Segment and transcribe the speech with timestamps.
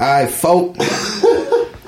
[0.00, 0.76] Alright, folk.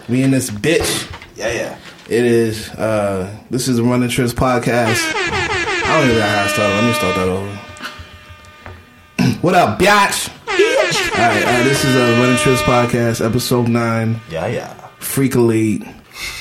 [0.08, 1.08] we in this bitch.
[1.36, 1.78] Yeah, yeah.
[2.08, 5.00] It is uh this is the Running Trips podcast.
[5.14, 6.74] I don't even know how I started.
[6.74, 7.58] Let me start that over.
[9.42, 10.28] what up, biatch?
[11.12, 14.74] Alright, uh, this is a Running Trips podcast, episode nine, Yeah, yeah.
[14.98, 15.84] Freek-a-Leek.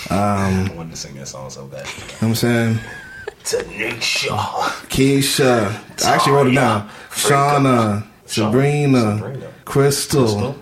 [0.09, 1.85] I wanted to sing that song so bad.
[1.85, 2.79] You know what I'm saying?
[3.43, 4.37] Tanisha.
[4.89, 6.05] Keisha.
[6.05, 6.89] I actually wrote it down.
[7.11, 9.51] Shauna, Sabrina, Sabrina.
[9.65, 10.23] Crystal.
[10.25, 10.55] Crystal.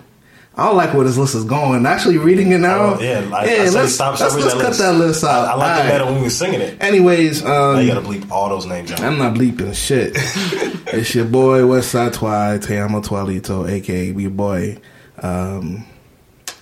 [0.58, 1.86] I don't like where this list is going.
[1.86, 2.96] Actually reading it now.
[2.96, 5.46] Oh, yeah, like, I yeah, say let's, stop, let's, let's reading cut that list out.
[5.46, 5.88] I, I like All it right.
[5.88, 6.82] better when we were singing it.
[6.82, 9.00] Anyways, Now um, you gotta bleep all those names out.
[9.00, 10.14] I'm not bleeping shit.
[10.88, 14.78] it's your boy Westside Twi, Te Amo Twalito, aka your boy.
[15.22, 15.86] Um,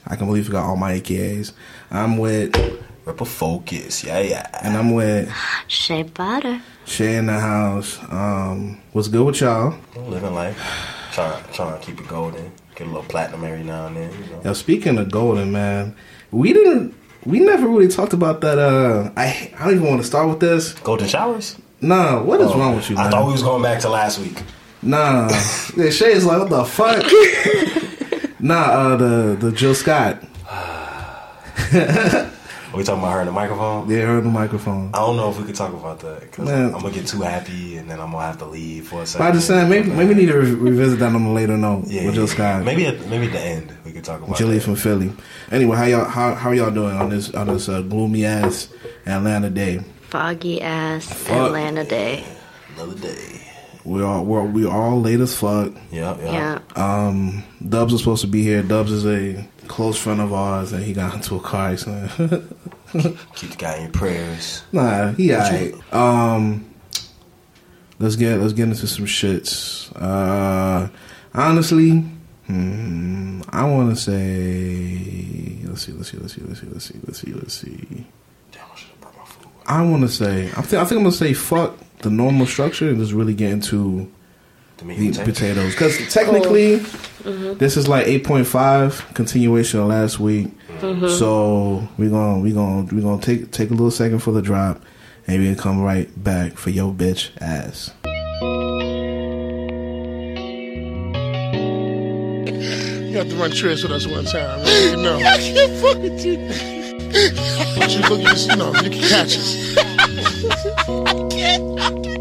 [0.06, 1.54] I can believe you got all my AKAs.
[1.90, 2.54] I'm with,
[3.06, 4.04] Ripple Focus.
[4.04, 4.46] Yeah, yeah.
[4.62, 5.32] and I'm with
[5.68, 6.60] Shea butter.
[6.84, 7.98] Shay in the house.
[8.10, 9.74] Um, what's good with y'all?
[9.96, 10.60] Living life.
[11.12, 12.52] Trying, trying to keep it golden.
[12.76, 14.12] Get a little platinum every now and then.
[14.12, 14.40] You know.
[14.44, 15.96] Yo, speaking of golden, man,
[16.30, 16.94] we didn't,
[17.24, 18.58] we never really talked about that.
[18.58, 20.74] Uh, I, I don't even want to start with this.
[20.74, 21.56] Golden showers?
[21.80, 23.06] Nah, what is Oh, wrong with you, man?
[23.06, 24.42] I thought we was going back to last week.
[24.82, 25.28] Nah,
[25.76, 27.02] yeah, Shay's like, what the fuck?
[28.40, 30.22] nah, uh, the the Jill Scott.
[32.76, 33.88] Are we talking about her in the microphone?
[33.88, 34.90] Yeah, her in the microphone.
[34.92, 36.74] I don't know if we could talk about that because Man.
[36.74, 39.08] I'm gonna get too happy and then I'm gonna have to leave for a But
[39.08, 39.26] second.
[39.26, 41.84] I just saying, maybe maybe we need to re- revisit that on a later note
[41.86, 42.34] yeah, with Jill yeah.
[42.34, 42.64] Scott.
[42.64, 44.64] Maybe at, maybe at the end we could talk about Jilly that.
[44.64, 45.10] from Philly.
[45.50, 48.68] Anyway, how y'all how how y'all doing on this on this uh, gloomy ass
[49.06, 49.80] Atlanta day?
[50.10, 51.46] Foggy ass Fuck.
[51.46, 52.26] Atlanta day.
[52.74, 53.40] Another day.
[53.86, 55.72] We all we're, we all late as fuck.
[55.90, 56.58] Yeah, yeah.
[56.76, 57.06] Yeah.
[57.06, 58.62] Um, Dubs was supposed to be here.
[58.62, 62.52] Dubs is a close friend of ours, and he got into a car accident.
[63.34, 64.62] Keep the guy in your prayers.
[64.72, 65.74] Nah, he alright.
[65.92, 66.68] Um,
[67.98, 69.90] let's get let's get into some shits.
[70.00, 70.88] Uh,
[71.34, 71.98] honestly,
[72.46, 76.94] hmm, I want to say let's see, let's see, let's see, let's see, let's see,
[77.04, 78.06] let's see, let's see.
[78.52, 79.48] Damn, I should have brought my food.
[79.66, 82.88] I want to say I think I think I'm gonna say fuck the normal structure
[82.88, 84.10] and just really get into
[84.78, 85.34] The meat the and potatoes.
[85.34, 86.76] potatoes because technically
[87.54, 90.48] this is like 8.5 continuation of last week.
[90.80, 91.08] Mm-hmm.
[91.08, 94.82] So we're gonna we gonna we gonna take take a little second for the drop,
[95.26, 97.92] and we gonna come right back for your bitch ass.
[103.16, 104.60] You have to run trips with us one time.
[104.60, 104.90] Right?
[104.90, 105.16] You know.
[105.24, 106.36] I can't fuck with you.
[107.78, 109.76] But you look at you know, you can catch us.
[109.78, 112.15] I can't, I can't take it.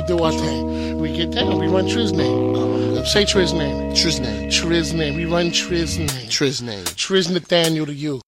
[0.00, 0.98] We do our thing.
[0.98, 1.58] We get down.
[1.58, 2.54] We run Triz name.
[2.56, 3.04] Uh-huh.
[3.04, 3.92] Say Triz name.
[3.92, 4.48] Triz name.
[4.48, 5.14] Triz name.
[5.14, 6.08] We run Triz name.
[6.30, 6.84] Triz name.
[6.84, 8.22] Triz Nathaniel to you.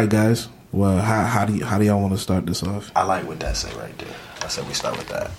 [0.00, 0.48] Right, guys.
[0.72, 2.90] Well, how how do you, how do y'all want to start this off?
[2.94, 4.14] I like what that said right there.
[4.42, 5.30] I said we start with that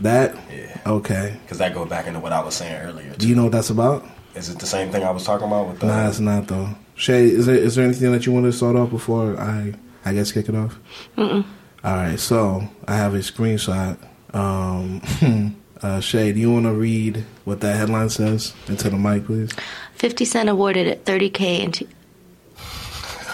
[0.00, 0.78] That Yeah.
[0.86, 1.36] okay?
[1.42, 3.14] because that goes back into what I was saying earlier.
[3.16, 4.06] Do you know what that's about?
[4.34, 5.86] Is it the same thing I was talking about with the?
[5.86, 6.70] Nah, it's not though.
[6.94, 9.74] Shay, is there is there anything that you want to start off before I
[10.04, 10.78] I guess kick it off?
[11.18, 11.44] Mm-mm.
[11.84, 13.98] All right, so I have a screenshot.
[14.32, 15.02] Um,
[15.82, 19.50] uh, Shay, do you want to read what that headline says into the mic, please?
[19.96, 21.88] 50 Cent awarded at 30K in two-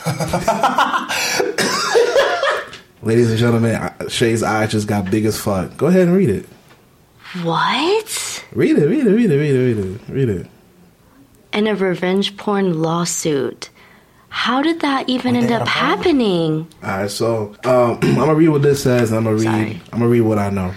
[3.02, 5.76] Ladies and gentlemen, Shay's eyes just got big as fuck.
[5.76, 6.46] Go ahead and read it.
[7.42, 8.44] What?
[8.52, 8.86] Read it.
[8.88, 9.10] Read it.
[9.10, 9.36] Read it.
[9.36, 9.58] Read it.
[9.58, 10.00] Read it.
[10.08, 10.46] Read it.
[11.52, 13.70] In a revenge porn lawsuit.
[14.30, 15.96] How did that even end up got a problem?
[15.98, 16.68] happening?
[16.82, 19.12] All right, so um, I'm gonna read what this says.
[19.12, 19.44] I'm gonna read.
[19.44, 19.80] Sorry.
[19.92, 20.74] I'm gonna read what I know.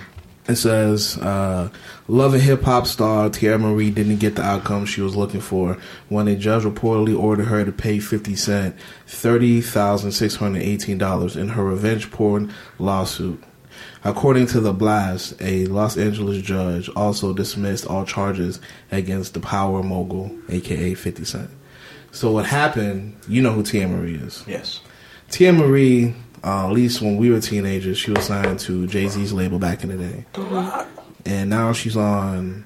[0.47, 1.69] It says, uh,
[2.11, 5.77] "Love and hip hop star Teairra Marie didn't get the outcome she was looking for
[6.09, 8.75] when a judge reportedly ordered her to pay 50 Cent
[9.07, 13.41] thirty thousand six hundred eighteen dollars in her revenge porn lawsuit."
[14.03, 18.59] According to the blast, a Los Angeles judge also dismissed all charges
[18.91, 21.49] against the power mogul, aka 50 Cent.
[22.11, 23.15] So what happened?
[23.29, 24.43] You know who Tia Marie is.
[24.45, 24.81] Yes.
[25.29, 29.31] Tia Marie, uh, at least when we were teenagers, she was signed to Jay Z's
[29.31, 30.25] label back in the day,
[31.25, 32.65] and now she's on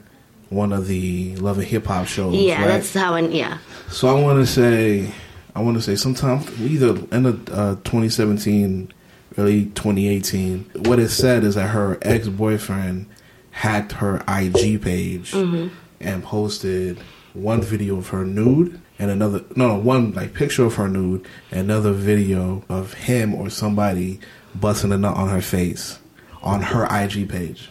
[0.49, 2.35] one of the Love and Hip Hop shows.
[2.35, 2.67] Yeah, right?
[2.67, 3.57] that's how, and yeah.
[3.89, 5.11] So I want to say,
[5.55, 8.91] I want to say, sometime either end of uh, 2017,
[9.37, 10.71] early 2018.
[10.85, 13.07] What it said is that her ex boyfriend
[13.51, 16.99] hacked her IG page and posted
[17.33, 21.25] one video of her nude and another no, no one like picture of her nude,
[21.51, 24.19] another video of him or somebody
[24.53, 25.99] busting a nut on her face
[26.41, 27.69] on her IG page.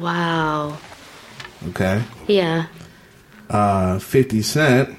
[0.00, 0.78] Wow.
[1.68, 2.66] Okay, Yeah.
[3.50, 4.96] uh, Fifty Cent,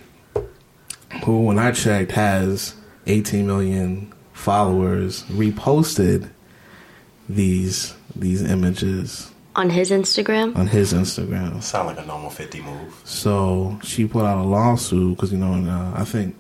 [1.26, 2.76] who when I checked has
[3.08, 6.30] 18 million followers, reposted
[7.28, 10.56] these these images On his Instagram?
[10.56, 11.62] on his Instagram.
[11.62, 13.02] Sound like a normal 50 move.
[13.04, 16.36] So she put out a lawsuit because you know, in, uh, I think,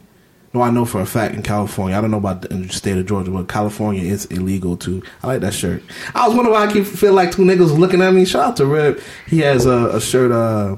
[0.53, 1.97] no, I know for a fact in California.
[1.97, 5.01] I don't know about the, state of Georgia, but California it's illegal to.
[5.23, 5.81] I like that shirt.
[6.13, 8.23] I was wondering why I keep feel like two niggas looking at me.
[8.25, 9.01] Shout out to Rip.
[9.27, 10.31] He has a, a shirt.
[10.31, 10.75] Uh,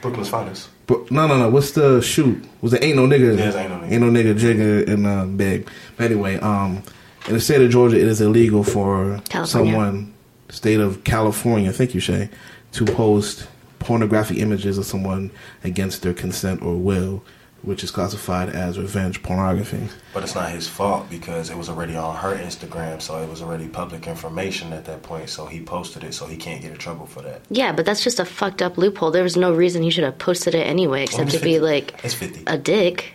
[0.00, 0.68] Brooklyn's finest.
[0.86, 1.48] but no, no, no.
[1.48, 2.44] What's the shoot?
[2.60, 3.36] Was it ain't no nigga?
[3.36, 3.90] Yes, Ain't No Nigga.
[3.90, 5.68] Ain't no nigga, Jigga, and uh, Big.
[5.96, 6.82] But anyway, um,
[7.26, 9.46] in the state of Georgia, it is illegal for California.
[9.72, 10.14] someone,
[10.50, 12.30] state of California, thank you, Shay,
[12.72, 13.48] to post
[13.80, 15.32] pornographic images of someone
[15.64, 17.24] against their consent or will,
[17.62, 19.88] which is classified as revenge pornography.
[20.14, 23.42] But it's not his fault because it was already on her Instagram, so it was
[23.42, 25.28] already public information at that point.
[25.30, 27.40] So he posted it, so he can't get in trouble for that.
[27.50, 29.10] Yeah, but that's just a fucked up loophole.
[29.10, 31.98] There was no reason he should have posted it anyway, except it's to be like
[32.04, 32.44] It's 50.
[32.46, 33.14] a dick.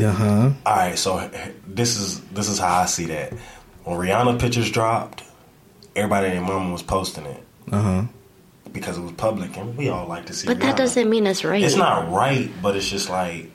[0.00, 0.50] Uh huh.
[0.66, 1.28] All right, so
[1.66, 3.32] this is this is how I see that.
[3.84, 5.24] When Rihanna pictures dropped,
[5.96, 8.02] everybody and their mama was posting it Uh huh.
[8.72, 10.46] Because it was public, and we all like to see.
[10.46, 10.78] But that Rihanna.
[10.78, 11.62] doesn't mean it's right.
[11.62, 13.50] It's not right, but it's just like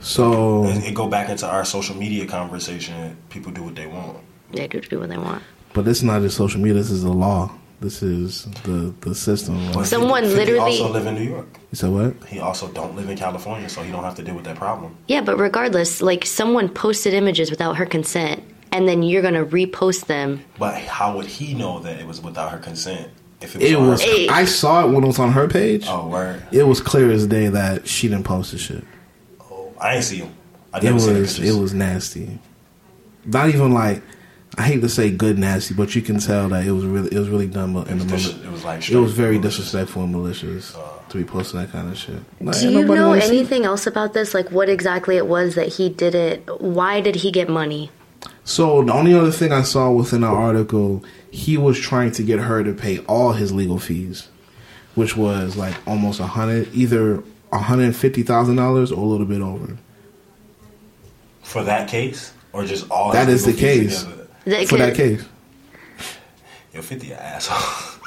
[0.00, 3.16] So it, it go back into our social media conversation.
[3.28, 4.18] People do what they want.
[4.52, 5.42] They do do what they want.
[5.72, 6.74] but this is not just social media.
[6.74, 7.50] This is the law.
[7.80, 9.56] This is the the system.
[9.72, 11.48] But Someone 50 literally- also live in New York.
[11.72, 12.14] You said what?
[12.28, 14.94] He also don't live in California, so he don't have to deal with that problem.
[15.08, 20.06] Yeah, but regardless, like someone posted images without her consent, and then you're gonna repost
[20.06, 20.44] them.
[20.58, 23.08] But how would he know that it was without her consent?
[23.42, 24.28] If it was, It was.
[24.30, 25.84] her- I saw it when it was on her page.
[25.88, 26.42] Oh, word.
[26.52, 28.84] It was clear as day that she didn't post the shit.
[29.40, 30.30] Oh, I ain't see him.
[30.72, 31.56] I It never seen the was pictures.
[31.56, 32.38] it was nasty.
[33.24, 34.02] Not even like
[34.58, 37.18] I hate to say good nasty, but you can tell that it was really it
[37.18, 38.44] was really done in the was, moment.
[38.46, 39.56] it was like It was very malicious.
[39.64, 40.80] disrespectful and malicious uh.
[41.08, 42.16] to be posting that kind of shit.
[42.40, 44.34] Like, Do you know anything else about this?
[44.34, 46.42] Like what exactly it was that he did it?
[46.60, 47.90] Why did he get money?
[48.44, 52.40] So the only other thing I saw within our article, he was trying to get
[52.40, 54.28] her to pay all his legal fees,
[54.94, 57.22] which was like almost a hundred, either
[57.52, 59.76] a hundred and fifty thousand dollars or a little bit over.
[61.42, 63.12] for that case, or just all.
[63.12, 64.02] That his is the legal fees case.
[64.02, 64.28] together?
[64.44, 65.24] That For that could- case,
[66.74, 68.00] Yo, fifty an asshole.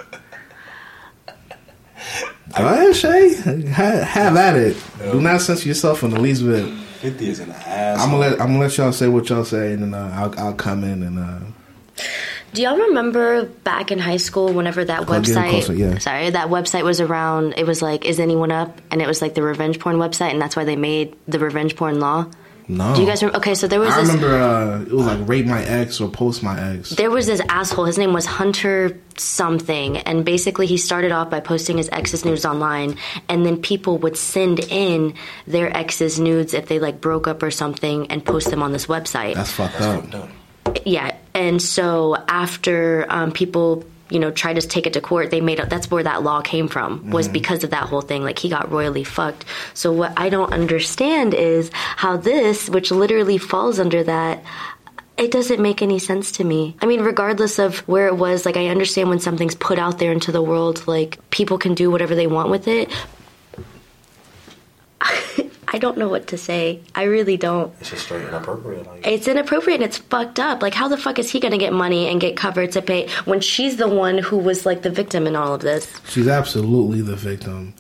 [2.57, 3.33] go ahead, Shay,
[3.69, 4.77] have, have at it.
[5.11, 6.65] Do not censor yourself in the least bit.
[7.05, 8.03] Fifty is an asshole.
[8.03, 10.39] I'm gonna let I'm gonna let y'all say what y'all say, and then uh, I'll
[10.39, 11.39] I'll come in and uh,
[12.53, 15.97] Do y'all remember back in high school whenever that website closer, yeah.
[15.99, 19.35] sorry, that website was around it was like is anyone up and it was like
[19.35, 22.25] the revenge porn website and that's why they made the revenge porn law.
[22.67, 22.95] No.
[22.95, 25.27] Do you guys remember okay, so there was I this remember uh, it was like
[25.27, 26.89] rate my ex or post my ex.
[26.91, 27.85] there was this asshole.
[27.85, 32.45] His name was Hunter something, and basically he started off by posting his ex's nudes
[32.45, 32.97] online,
[33.29, 35.13] and then people would send in
[35.47, 38.87] their ex's nudes if they like broke up or something, and post them on this
[38.87, 39.35] website.
[39.35, 40.11] That's fucked That's up.
[40.11, 40.77] fucked up.
[40.85, 43.83] yeah, and so after um, people.
[44.09, 45.31] You know, tried to take it to court.
[45.31, 47.09] They made up that's where that law came from.
[47.09, 47.33] Was mm-hmm.
[47.33, 48.23] because of that whole thing.
[48.23, 49.45] Like he got royally fucked.
[49.73, 54.43] So what I don't understand is how this, which literally falls under that,
[55.17, 56.75] it doesn't make any sense to me.
[56.81, 60.11] I mean, regardless of where it was, like I understand when something's put out there
[60.11, 62.91] into the world, like people can do whatever they want with it.
[65.67, 66.81] I don't know what to say.
[66.93, 67.73] I really don't.
[67.79, 68.85] It's just straight inappropriate.
[68.85, 70.61] Like, It's inappropriate and it's fucked up.
[70.61, 73.41] Like, how the fuck is he gonna get money and get covered to pay when
[73.41, 75.87] she's the one who was like the victim in all of this?
[76.09, 77.73] She's absolutely the victim.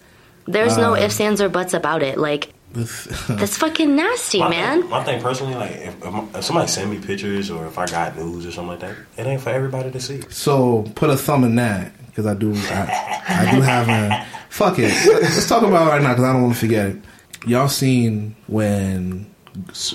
[0.47, 2.17] There's no Uh, ifs, ands, or buts about it.
[2.19, 4.81] Like, that's fucking nasty, my man.
[4.81, 7.85] Thing, my thing personally, like if, if, if somebody send me pictures or if I
[7.87, 10.21] got news or something like that, it ain't for everybody to see.
[10.29, 12.53] So put a thumb in that because I do.
[12.53, 14.25] I, I do have a.
[14.49, 14.91] Fuck it.
[15.21, 16.97] Let's talk about it right now because I don't want to forget it.
[17.45, 19.33] Y'all seen when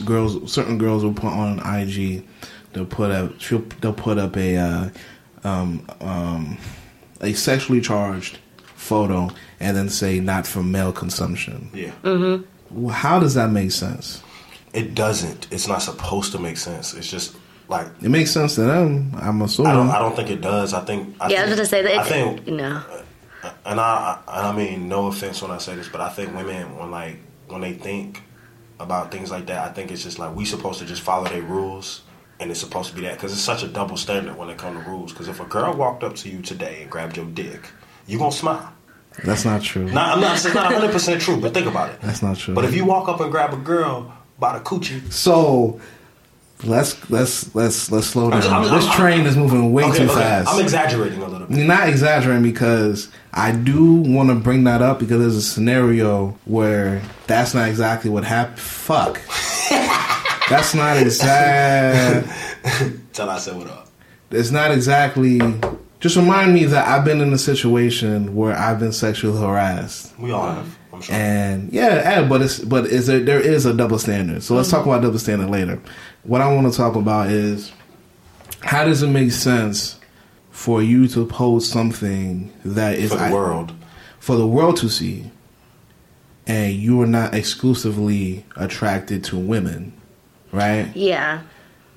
[0.05, 2.25] girls, certain girls will put on an IG,
[2.73, 4.91] they'll put up, she'll, they'll put up a, uh,
[5.45, 6.59] um, um,
[7.21, 8.39] a sexually charged
[8.75, 9.29] photo
[9.61, 11.71] and then say not for male consumption.
[11.75, 11.93] Yeah,
[12.71, 14.23] Well, How does that make sense?
[14.73, 15.49] it doesn't.
[15.51, 16.95] It's not supposed to make sense.
[16.95, 17.37] It's just
[17.69, 19.13] like It makes sense to them.
[19.21, 19.73] I'm assuming.
[19.73, 19.91] I don't.
[19.91, 20.73] I don't think it does.
[20.75, 21.17] I think.
[21.21, 21.99] I yeah, I was gonna say that.
[21.99, 22.81] I It, think no.
[23.67, 26.77] and I, I I mean no offense when I say this, but I think women
[26.79, 27.17] when like
[27.51, 28.23] when they think
[28.79, 31.43] about things like that, I think it's just like we supposed to just follow their
[31.43, 32.03] rules,
[32.39, 34.83] and it's supposed to be that because it's such a double standard when it comes
[34.83, 35.13] to rules.
[35.13, 37.69] Because if a girl walked up to you today and grabbed your dick,
[38.07, 38.73] you gonna smile.
[39.25, 39.91] That's not true.
[39.91, 40.37] Not, I'm not.
[40.37, 42.01] It's not 100 percent true, but think about it.
[42.01, 42.55] That's not true.
[42.55, 45.81] But if you walk up and grab a girl by the coochie, So
[46.65, 48.43] let's let's let's let's slow down.
[48.43, 50.49] I'm- I'm- this I'm- train is moving way okay, too okay, fast.
[50.49, 51.57] I'm exaggerating a little bit.
[51.57, 57.03] Not exaggerating because I do want to bring that up because there's a scenario where
[57.27, 58.59] that's not exactly what happened.
[58.59, 59.21] Fuck.
[60.49, 62.31] that's not exactly.
[63.13, 63.89] Till I said what up.
[64.31, 65.41] It's not exactly.
[66.01, 70.19] Just remind me that I've been in a situation where I've been sexually harassed.
[70.19, 70.79] We all have.
[70.93, 71.15] I'm sure.
[71.15, 74.43] And yeah, eh, but it's but is there there is a double standard.
[74.43, 74.91] So let's talk mm-hmm.
[74.91, 75.81] about double standard later.
[76.23, 77.73] What I want to talk about is
[78.61, 79.99] how does it make sense
[80.51, 83.73] for you to post something that is for the I- world.
[84.19, 85.31] for the world to see,
[86.47, 89.93] and you are not exclusively attracted to women,
[90.53, 90.95] right?
[90.95, 91.41] Yeah.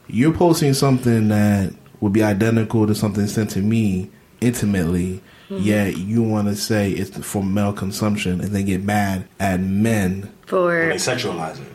[0.07, 4.09] You're posting something that would be identical to something sent to me
[4.41, 5.57] intimately, mm-hmm.
[5.63, 10.21] yet you want to say it's for male consumption, and then get mad at men
[10.21, 11.67] When For they sexualize it.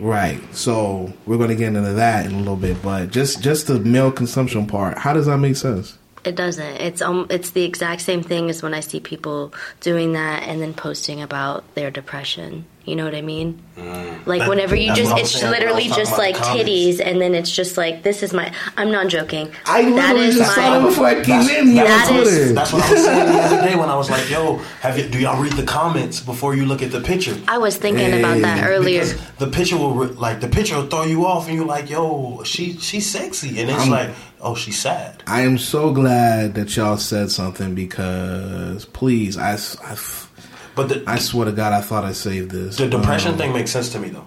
[0.00, 0.40] Right.
[0.54, 3.78] So we're going to get into that in a little bit, but just just the
[3.78, 4.98] male consumption part.
[4.98, 5.98] How does that make sense?
[6.24, 6.76] it doesn't.
[6.76, 10.60] It's um it's the exact same thing as when I see people doing that and
[10.60, 12.66] then posting about their depression.
[12.86, 13.60] You know what I mean?
[13.78, 14.26] Mm.
[14.26, 16.18] Like That- whenever you just what I was it's saying when I was literally just
[16.18, 19.50] like titties and then it's just like this is my I'm not joking.
[19.66, 22.28] I literally is just saw it before I came That's- in here that on is-
[22.28, 22.52] Twitter.
[22.54, 25.08] That's what I was saying the other day when I was like, "Yo, have you,
[25.08, 28.40] do y'all read the comments before you look at the picture?" I was thinking about
[28.40, 29.00] that earlier.
[29.04, 31.88] Because the picture will re- like the picture will throw you off, and you're like,
[31.90, 34.10] "Yo, she she's sexy," and it's I'm- like,
[34.40, 39.76] "Oh, she's sad." I am so glad that y'all said something because please, I, s-
[39.84, 40.29] I f-
[40.74, 42.76] But the I swear to God, I thought I saved this.
[42.76, 44.26] the depression Um, thing makes sense to me though,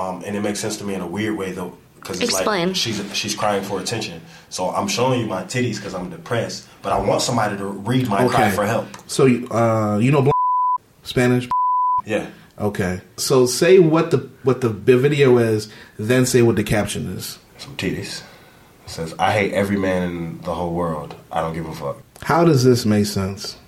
[0.00, 2.68] um, and it makes sense to me in a weird way though, because it's Explain.
[2.68, 4.20] like she's she's crying for attention.
[4.50, 8.08] So I'm showing you my titties because I'm depressed, but I want somebody to read
[8.08, 8.86] my cry for help.
[9.06, 10.30] So uh, you know
[11.02, 11.48] Spanish.
[12.04, 12.28] Yeah.
[12.58, 13.00] Okay.
[13.16, 15.68] So say what the what the video is,
[15.98, 17.38] then say what the caption is.
[17.58, 18.22] some titties.
[18.84, 21.14] It says, I hate every man in the whole world.
[21.30, 21.98] I don't give a fuck.
[22.22, 23.58] How does this make sense?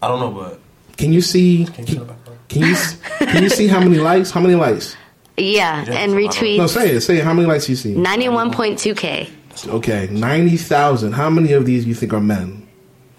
[0.00, 0.60] I don't know, but
[0.96, 1.66] Can you see?
[1.66, 2.34] can you shut up, bro?
[2.48, 2.76] Can you
[3.26, 4.30] can you see how many likes?
[4.30, 4.96] How many likes?
[5.36, 7.00] Yeah, Yeah, and I don't- No, say it.
[7.00, 7.24] Say it.
[7.24, 7.94] How many likes you see?
[7.94, 9.28] 91.2k.
[9.68, 11.12] Okay, ninety thousand.
[11.12, 12.66] How many of these you think are men?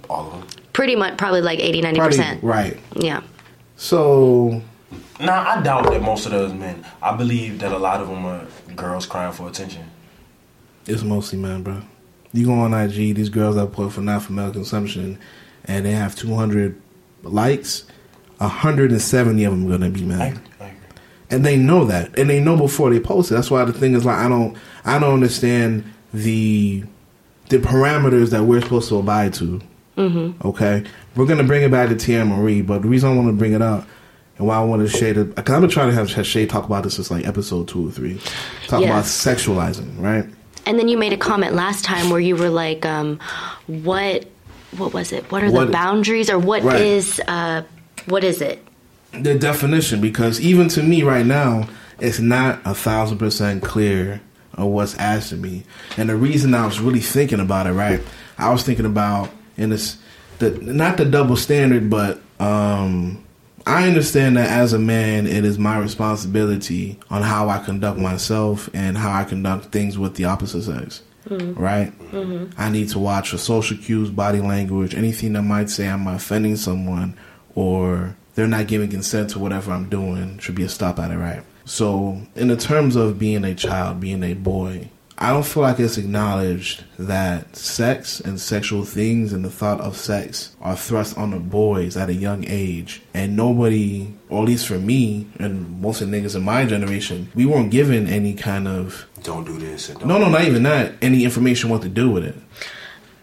[0.09, 0.47] all of them.
[0.73, 2.39] Pretty much probably like 80 90%.
[2.43, 2.77] Right.
[2.95, 3.21] Yeah.
[3.77, 4.61] So
[5.19, 6.85] Nah, I doubt that most of those men.
[7.01, 9.83] I believe that a lot of them are girls crying for attention.
[10.87, 11.81] it's mostly men, bro.
[12.33, 15.17] You go on IG, these girls that put for not for male consumption,
[15.63, 16.79] and they have two hundred
[17.25, 17.85] likes.
[18.39, 20.21] hundred and seventy of them are gonna be men.
[20.21, 20.25] I,
[20.63, 20.77] I agree.
[21.29, 23.35] and they know that, and they know before they post it.
[23.35, 26.83] That's why the thing is like I don't, I don't understand the
[27.49, 29.61] the parameters that we're supposed to abide to.
[29.97, 30.47] Mm-hmm.
[30.47, 30.83] Okay,
[31.15, 33.53] we're gonna bring it back to Tia Marie, but the reason I want to bring
[33.53, 33.87] it up
[34.37, 36.65] and why I want to shade it, because I've been trying to have Shay talk
[36.65, 38.19] about this since like episode two or three,
[38.67, 38.87] talk Yeah.
[38.89, 40.25] about sexualizing, right?
[40.65, 43.19] And then you made a comment last time where you were like, um,
[43.67, 44.25] what
[44.77, 45.29] what was it?
[45.31, 47.29] What are What- the boundaries or what is Right.
[47.29, 47.61] uh
[48.07, 48.59] what is it?
[49.13, 51.67] the definition because even to me right now
[52.01, 54.19] it's not a thousand percent clear
[54.55, 55.63] of what's asked of me
[55.95, 58.01] and the reason i was really thinking about it right
[58.37, 59.95] i was thinking about in this
[60.39, 63.23] the not the double standard but um
[63.65, 68.69] i understand that as a man it is my responsibility on how i conduct myself
[68.73, 71.59] and how i conduct things with the opposite sex Mm-hmm.
[71.59, 72.59] right mm-hmm.
[72.61, 76.55] i need to watch for social cues body language anything that might say i'm offending
[76.55, 77.17] someone
[77.55, 81.17] or they're not giving consent to whatever I'm doing should be a stop at it,
[81.17, 81.41] right?
[81.63, 85.79] So, in the terms of being a child, being a boy, I don't feel like
[85.79, 91.31] it's acknowledged that sex and sexual things and the thought of sex are thrust on
[91.31, 93.01] the boys at a young age.
[93.13, 97.31] And nobody, or at least for me, and most of the niggas in my generation,
[97.33, 99.89] we weren't given any kind of Don't do this.
[99.89, 100.93] And don't no, no, not even that.
[101.01, 102.35] Any information what to do with it.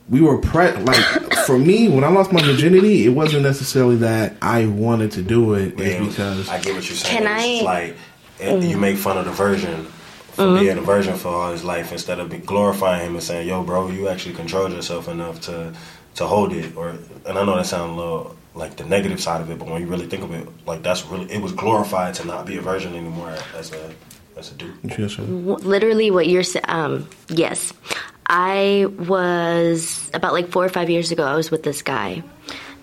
[0.09, 0.97] We were pre like
[1.47, 5.55] for me when I lost my virginity, it wasn't necessarily that I wanted to do
[5.55, 5.79] it.
[5.79, 7.19] Man, It's because I get what you're saying.
[7.25, 7.97] Can It's I- like
[8.41, 10.61] it, you make fun of the virgin for Mm-hmm.
[10.65, 13.89] being a virgin for all his life instead of glorifying him and saying, "Yo, bro,
[13.91, 15.73] you actually controlled yourself enough to
[16.17, 16.89] to hold it." Or
[17.27, 19.81] and I know that sounds a little like the negative side of it, but when
[19.83, 22.63] you really think of it, like that's really it was glorified to not be a
[22.63, 23.95] virgin anymore as a
[24.37, 24.75] as a dude.
[25.27, 26.65] W- Literally what you're saying.
[26.69, 27.73] Um, yes.
[28.27, 32.23] I was about like four or five years ago, I was with this guy.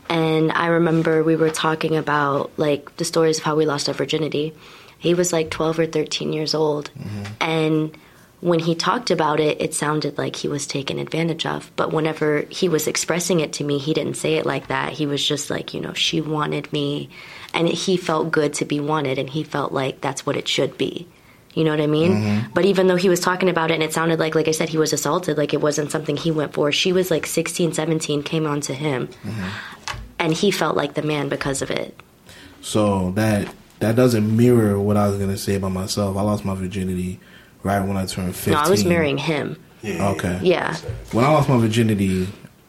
[0.10, 3.94] And I remember we were talking about like the stories of how we lost our
[3.96, 4.54] virginity.
[4.98, 6.92] He was like 12 or 13 years old.
[7.40, 7.96] And
[8.42, 11.72] when he talked about it, it sounded like he was taken advantage of.
[11.76, 14.94] But whenever he was expressing it to me, he didn't say it like that.
[14.94, 17.10] He was just like, you know, she wanted me,
[17.54, 20.78] and he felt good to be wanted, and he felt like that's what it should
[20.78, 21.08] be.
[21.54, 22.12] You know what I mean?
[22.14, 22.54] Mm-hmm.
[22.54, 24.70] But even though he was talking about it and it sounded like, like I said,
[24.70, 26.72] he was assaulted, like it wasn't something he went for.
[26.72, 29.08] She was like 16, 17, came on to him.
[29.08, 29.48] Mm-hmm.
[30.20, 32.00] And he felt like the man because of it.
[32.62, 36.18] So that that doesn't mirror what I was gonna say about myself.
[36.18, 37.20] I lost my virginity
[37.64, 38.54] right when I turned fifteen.
[38.54, 39.58] No, I was marrying him.
[39.82, 40.10] Yeah.
[40.10, 40.40] Okay.
[40.44, 40.76] Yeah.
[41.14, 42.28] When I lost my virginity,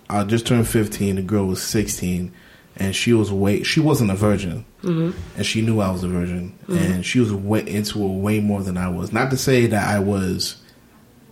[0.08, 1.16] I just turned fifteen.
[1.16, 2.32] The girl was sixteen,
[2.76, 5.18] and she was way she wasn't a virgin, mm-hmm.
[5.36, 6.76] and she knew I was a virgin, mm-hmm.
[6.76, 9.12] and she was way into it way more than I was.
[9.12, 10.56] Not to say that I was,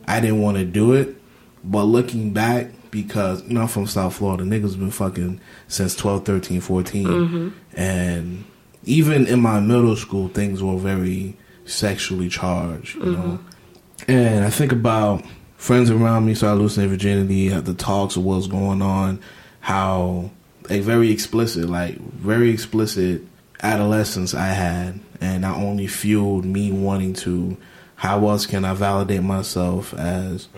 [0.07, 1.17] I didn't want to do it,
[1.65, 6.25] but looking back, because you know I'm from South Florida, niggas been fucking since 12,
[6.25, 7.49] 13, 14, mm-hmm.
[7.79, 8.45] and
[8.85, 13.19] even in my middle school, things were very sexually charged, you know.
[13.19, 14.11] Mm-hmm.
[14.11, 15.25] And I think about
[15.57, 19.21] friends around me started losing their virginity, the talks of what's going on,
[19.61, 20.31] how
[20.71, 23.23] a very explicit, like very explicit
[23.63, 27.57] adolescence I had, and not only fueled me wanting to,
[27.97, 30.49] how else can I validate myself as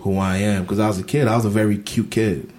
[0.00, 0.62] who I am?
[0.62, 2.50] Because I was a kid, I was a very cute kid,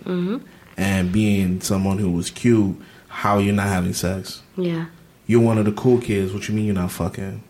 [0.77, 2.75] and being someone who was cute,
[3.07, 4.41] how you're not having sex?
[4.57, 4.85] Yeah.
[5.27, 6.33] You're one of the cool kids.
[6.33, 7.43] What you mean you're not fucking?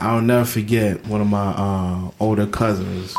[0.00, 3.14] I'll never forget one of my uh, older cousins.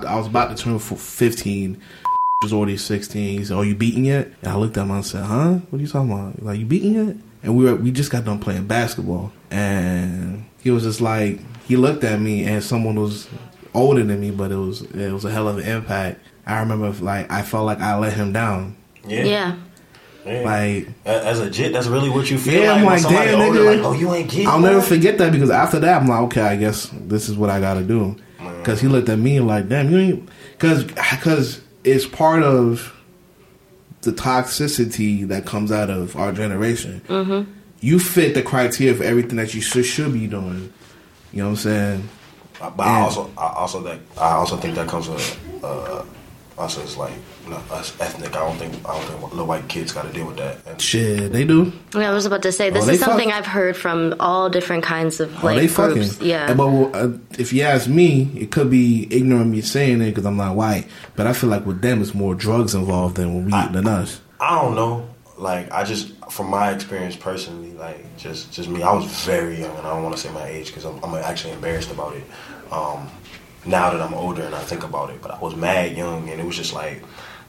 [0.00, 1.80] I was about to turn f- 15.
[2.42, 3.38] was already 16.
[3.38, 5.52] He said, "Oh, you beaten yet?" And I looked at him and I said, "Huh?
[5.70, 6.42] What are you talking about?
[6.42, 10.70] Like you beaten yet?" And we were we just got done playing basketball, and he
[10.70, 13.28] was just like he looked at me, and someone was
[13.74, 16.20] older than me, but it was it was a hell of an impact.
[16.46, 18.76] I remember like I felt like I let him down.
[19.06, 19.24] Yeah.
[19.24, 19.56] Yeah.
[20.24, 20.40] Yeah.
[20.44, 22.78] Like As a jit, that's really what you feel Yeah, like.
[22.78, 23.76] I'm when like, somebody damn, older, nigga.
[23.76, 24.62] like, oh, you ain't getting I'll one?
[24.62, 27.58] never forget that because after that, I'm like, okay, I guess this is what I
[27.58, 28.14] got to do.
[28.38, 30.28] Because he looked at me like, damn, you ain't.
[30.52, 32.94] Because because it's part of
[34.02, 37.00] the toxicity that comes out of our generation.
[37.08, 37.50] Mm-hmm.
[37.80, 40.72] You fit the criteria for everything that you should, should be doing.
[41.32, 42.08] You know what I'm saying?
[42.60, 46.04] But I also, I also that, I also think that comes with uh,
[46.58, 47.12] us as like
[47.48, 48.30] not us ethnic.
[48.36, 50.64] I don't think, I don't think little white kids got to deal with that.
[50.66, 51.72] And Shit, they do.
[51.94, 53.38] Yeah, I was about to say this Oh, is something fuck.
[53.38, 56.12] I've heard from all different kinds of Oh, like they groups.
[56.16, 56.26] fucking.
[56.28, 56.52] Yeah.
[56.54, 60.26] But well, uh, if you ask me, it could be ignorant me saying it because
[60.26, 60.86] I'm not white.
[61.16, 64.20] But I feel like with them, it's more drugs involved than when we than us.
[64.40, 65.08] I don't know.
[65.38, 69.74] Like I just, from my experience personally, like just just me, I was very young,
[69.76, 72.22] and I don't want to say my age because I'm, I'm actually embarrassed about it.
[72.70, 73.08] Um,
[73.64, 76.40] now that I'm older and I think about it, but I was mad young, and
[76.40, 77.02] it was just like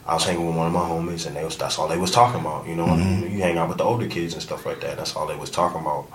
[0.05, 2.11] I was hanging with one of my homies, and they was that's all they was
[2.11, 2.67] talking about.
[2.67, 4.97] You know, you hang out with the older kids and stuff like that.
[4.97, 6.07] That's all they was talking about.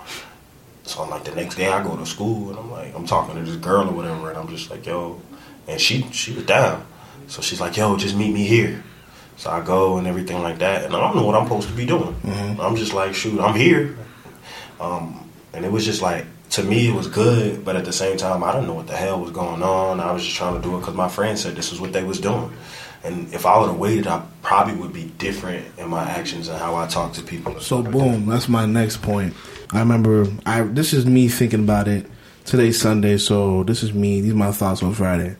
[0.83, 3.35] So I'm like the next day I go to school and I'm like I'm talking
[3.35, 5.21] to this girl or whatever, and I'm just like yo,
[5.67, 6.85] and she she was down,
[7.27, 8.83] so she's like yo, just meet me here.
[9.37, 11.73] So I go and everything like that, and I don't know what I'm supposed to
[11.73, 12.13] be doing.
[12.59, 13.97] I'm just like, shoot, I'm here.
[14.81, 18.17] Um, and it was just like, to me, it was good, but at the same
[18.17, 19.99] time, I didn't know what the hell was going on.
[19.99, 22.03] I was just trying to do it because my friend said this is what they
[22.03, 22.51] was doing.
[23.03, 26.57] And if I would have waited, I probably would be different in my actions and
[26.57, 27.59] how I talk to people.
[27.59, 27.91] So that.
[27.91, 29.33] boom, that's my next point.
[29.71, 32.07] I remember I this is me thinking about it.
[32.45, 34.21] Today's Sunday, so this is me.
[34.21, 35.35] These are my thoughts on Friday.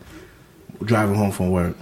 [0.83, 1.75] Driving home from work.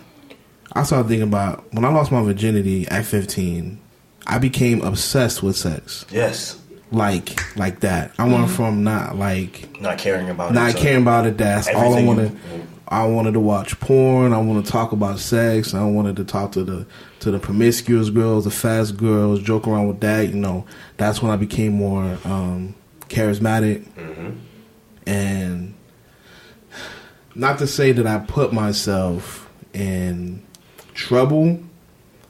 [0.74, 3.80] I started thinking about when I lost my virginity at 15.
[4.26, 6.60] I became obsessed with sex, Yes,
[6.92, 8.14] like like that.
[8.18, 10.74] I went from not like not caring about not it.
[10.78, 11.38] to caring about it.
[11.38, 12.32] That's all I wanted.
[12.32, 14.32] you- I wanted to watch porn.
[14.32, 15.74] I wanted to talk about sex.
[15.74, 16.86] I wanted to talk to the
[17.20, 20.30] to the promiscuous girls, the fast girls, joke around with that.
[20.30, 22.76] You know, that's when I became more um,
[23.10, 23.86] charismatic.
[25.06, 25.74] And
[27.36, 30.42] not to say that I put myself in
[30.94, 31.60] trouble,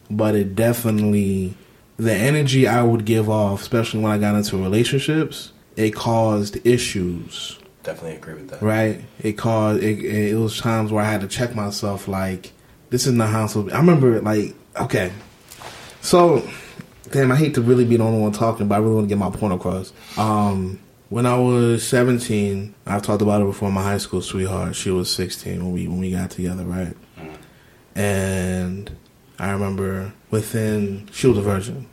[0.10, 1.56] but it definitely
[1.98, 7.60] the energy I would give off, especially when I got into relationships, it caused issues
[7.84, 8.62] Definitely agree with that.
[8.62, 9.02] right?
[9.22, 12.52] It caused it, it was times where I had to check myself, like
[12.90, 13.74] this is not how I'm supposed.
[13.74, 15.12] I remember, like okay,
[16.02, 16.48] so
[17.12, 19.10] damn, I hate to really be the only one talking, but I really want to
[19.10, 19.94] get my point across.
[20.18, 20.80] Um,
[21.10, 23.72] when I was 17, I've talked about it before.
[23.72, 26.96] My high school sweetheart, she was 16 when we when we got together, right?
[27.96, 28.92] And
[29.40, 31.88] I remember within she was a virgin,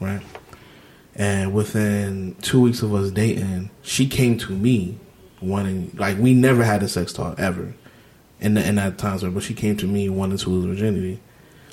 [0.00, 0.22] right?
[1.16, 4.98] And within two weeks of us dating, she came to me
[5.40, 7.74] wanting like we never had a sex talk ever
[8.40, 11.20] in the, in that time but she came to me wanting to lose virginity.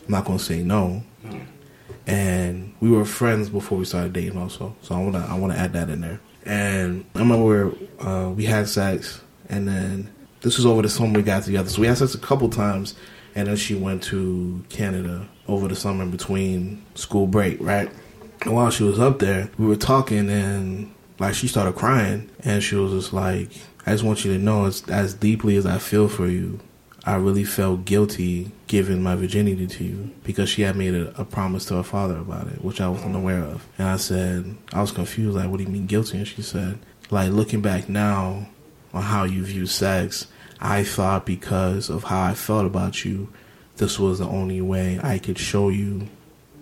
[0.05, 1.03] I'm not gonna say no.
[2.07, 4.75] And we were friends before we started dating also.
[4.81, 6.19] So I wanna I wanna add that in there.
[6.45, 11.23] And I remember uh, we had sex and then this was over the summer we
[11.23, 11.69] got together.
[11.69, 12.95] So we had sex a couple times,
[13.35, 17.89] and then she went to Canada over the summer between school break, right?
[18.41, 22.63] And while she was up there, we were talking, and like she started crying, and
[22.63, 23.49] she was just like,
[23.85, 26.59] "I just want you to know, as as deeply as I feel for you,
[27.03, 31.25] I really felt guilty giving my virginity to you because she had made a, a,
[31.25, 33.67] promise to her father about it, which I wasn't aware of.
[33.79, 36.19] And I said, I was confused, like, what do you mean guilty?
[36.19, 36.77] And she said,
[37.09, 38.47] like, looking back now
[38.93, 40.27] on how you view sex,
[40.61, 43.29] I thought because of how I felt about you,
[43.77, 46.07] this was the only way I could show you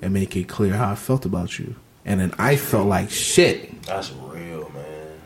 [0.01, 1.75] and make it clear how I felt about you.
[2.05, 3.81] And then I felt like shit.
[3.83, 5.19] That's real, man.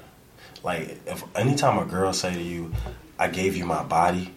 [0.64, 2.74] Like, if anytime a girl say to you,
[3.20, 4.34] I gave you my body,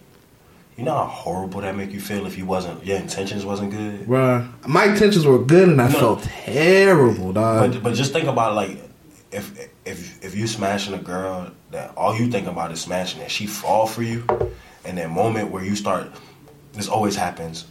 [0.77, 4.01] you know how horrible that make you feel if you wasn't your intentions wasn't good.
[4.05, 7.71] Bruh, my intentions were good and I no, felt terrible, dog.
[7.71, 8.86] But, but just think about it, like
[9.37, 13.31] if if if you smashing a girl that all you think about is smashing and
[13.31, 14.25] she fall for you,
[14.83, 16.11] and that moment where you start,
[16.73, 17.65] this always happens.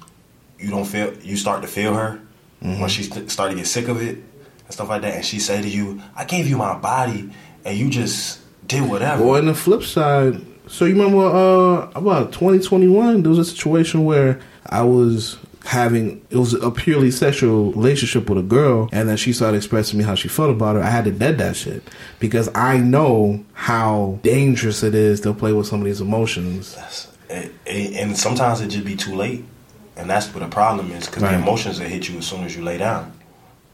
[0.59, 2.21] You don't feel you start to feel her
[2.63, 2.81] mm-hmm.
[2.81, 5.39] when she st- start to get sick of it and stuff like that, and she
[5.39, 7.31] say to you, "I gave you my body,"
[7.65, 9.25] and you just did whatever.
[9.25, 13.23] Well, on the flip side so you remember uh, about 2021?
[13.23, 18.39] There was a situation where I was having it was a purely sexual relationship with
[18.39, 20.83] a girl, and then she started expressing me how she felt about her.
[20.83, 21.83] I had to dead that shit
[22.19, 26.77] because I know how dangerous it is to play with somebody's emotions.
[27.29, 29.45] It, it, and sometimes it just be too late,
[29.97, 31.33] and that's what the problem is because right.
[31.33, 33.13] the emotions that hit you as soon as you lay down.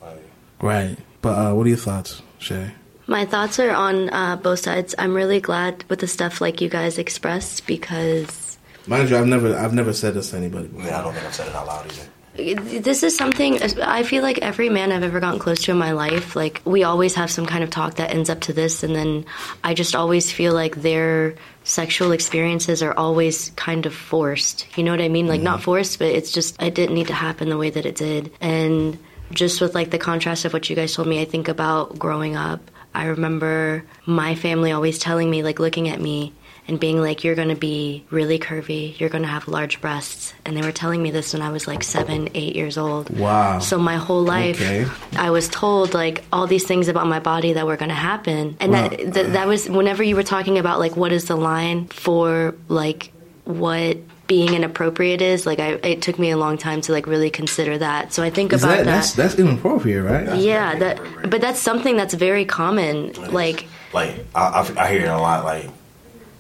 [0.01, 0.23] Like,
[0.61, 0.97] right.
[1.21, 2.73] But uh, what are your thoughts, Shay?
[3.07, 4.95] My thoughts are on uh, both sides.
[4.99, 8.42] I'm really glad with the stuff like you guys expressed because.
[8.87, 10.69] Mind you, I've never, I've never said this to anybody.
[10.69, 10.87] Before.
[10.87, 14.23] Yeah, I don't think I've said it out loud either this is something I feel
[14.23, 17.31] like every man I've ever gotten close to in my life, like we always have
[17.31, 19.27] some kind of talk that ends up to this, and then
[19.63, 24.67] I just always feel like their sexual experiences are always kind of forced.
[24.77, 25.27] You know what I mean?
[25.27, 25.45] Like mm-hmm.
[25.45, 28.33] not forced, but it's just it didn't need to happen the way that it did.
[28.41, 28.99] And
[29.33, 32.37] just with like the contrast of what you guys told me, I think about growing
[32.37, 36.33] up I remember my family always telling me, like looking at me
[36.69, 40.35] and being like, You're gonna be really curvy, you're gonna have large breasts.
[40.45, 43.11] And they were telling me this when I was like seven, eight years old.
[43.17, 43.59] Wow.
[43.59, 44.87] So my whole life, okay.
[45.17, 48.57] I was told like all these things about my body that were gonna happen.
[48.61, 48.89] And wow.
[48.89, 52.55] that, that, that was whenever you were talking about like what is the line for
[52.69, 53.13] like
[53.45, 53.99] what
[54.33, 57.77] being inappropriate is like I it took me a long time to like really consider
[57.79, 58.13] that.
[58.13, 58.91] So I think is about that, that.
[58.91, 60.25] That's that's inappropriate, right?
[60.25, 63.13] That's yeah, that but that's something that's very common.
[63.33, 65.45] Like like I, I, hear it a lot.
[65.45, 65.69] Like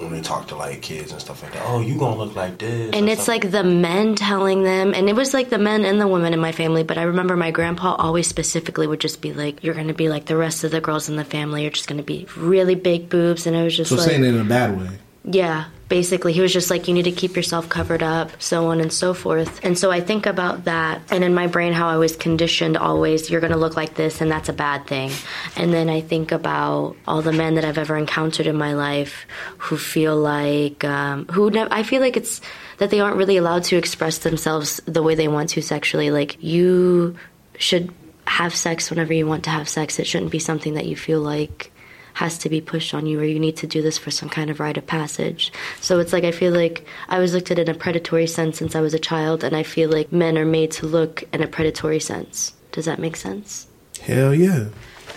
[0.02, 1.62] when they talk to like kids and stuff like that.
[1.66, 2.90] Oh, you gonna look like this?
[2.92, 6.08] And it's like the men telling them, and it was like the men and the
[6.08, 6.82] women in my family.
[6.82, 10.26] But I remember my grandpa always specifically would just be like, "You're gonna be like
[10.26, 11.62] the rest of the girls in the family.
[11.62, 14.28] You're just gonna be really big boobs." And it was just so like, saying it
[14.28, 14.88] in a bad way.
[15.24, 18.80] Yeah, basically he was just like you need to keep yourself covered up so on
[18.80, 19.62] and so forth.
[19.62, 23.28] And so i think about that and in my brain how i was conditioned always
[23.28, 25.10] you're going to look like this and that's a bad thing.
[25.54, 29.26] And then i think about all the men that i've ever encountered in my life
[29.58, 32.40] who feel like um, who ne- i feel like it's
[32.78, 36.10] that they aren't really allowed to express themselves the way they want to sexually.
[36.10, 37.16] Like you
[37.58, 37.92] should
[38.26, 39.98] have sex whenever you want to have sex.
[39.98, 41.70] It shouldn't be something that you feel like
[42.14, 44.50] has to be pushed on you or you need to do this for some kind
[44.50, 45.52] of rite of passage.
[45.80, 48.74] So it's like I feel like I was looked at in a predatory sense since
[48.74, 51.46] I was a child and I feel like men are made to look in a
[51.46, 52.52] predatory sense.
[52.72, 53.66] Does that make sense?
[54.00, 54.68] Hell yeah.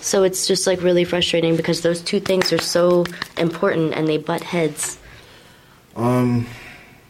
[0.01, 3.05] So it's just like really frustrating because those two things are so
[3.37, 4.99] important and they butt heads.
[5.95, 6.47] Um,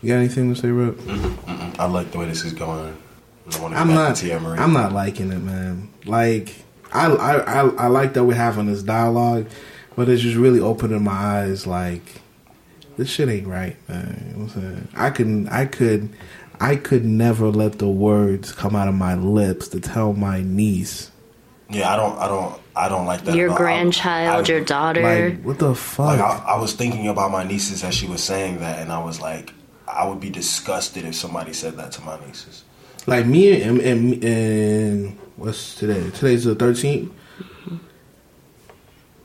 [0.01, 0.97] you got anything to say, Rob?
[1.79, 2.95] I like the way this is going.
[3.51, 4.23] I am not.
[4.23, 5.89] I'm not liking it, man.
[6.05, 6.55] Like,
[6.93, 9.47] I, I I I like that we're having this dialogue,
[9.95, 11.65] but it's just really opening my eyes.
[11.65, 12.21] Like
[12.97, 14.25] this shit ain't right, man.
[14.27, 14.87] You know what I'm saying?
[14.95, 16.09] I can I could
[16.59, 21.11] I could never let the words come out of my lips to tell my niece.
[21.69, 23.35] Yeah, I don't I don't I don't like that.
[23.35, 25.01] Your grandchild, I, I, your daughter.
[25.01, 26.19] Like, what the fuck?
[26.19, 29.03] Like, I, I was thinking about my nieces as she was saying that, and I
[29.03, 29.53] was like,
[29.87, 32.63] I would be disgusted if somebody said that to my nieces.
[33.07, 36.09] Like me and and, and what's today?
[36.11, 37.09] Today's the 13th.
[37.09, 37.77] Mm-hmm.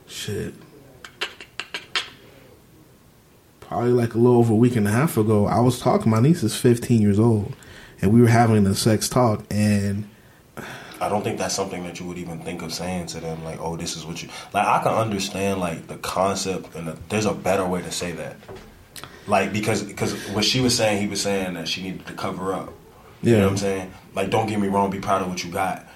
[0.07, 0.53] Shit.
[3.71, 6.11] Probably like a little over a week and a half ago, I was talking.
[6.11, 7.55] My niece is 15 years old,
[8.01, 10.09] and we were having a sex talk, and
[10.99, 13.45] I don't think that's something that you would even think of saying to them.
[13.45, 14.67] Like, oh, this is what you like.
[14.67, 18.35] I can understand like the concept, and the, there's a better way to say that.
[19.25, 22.53] Like because because what she was saying, he was saying that she needed to cover
[22.53, 22.73] up.
[23.23, 23.31] Yeah.
[23.31, 23.93] You know what I'm saying?
[24.15, 25.87] Like, don't get me wrong, be proud of what you got.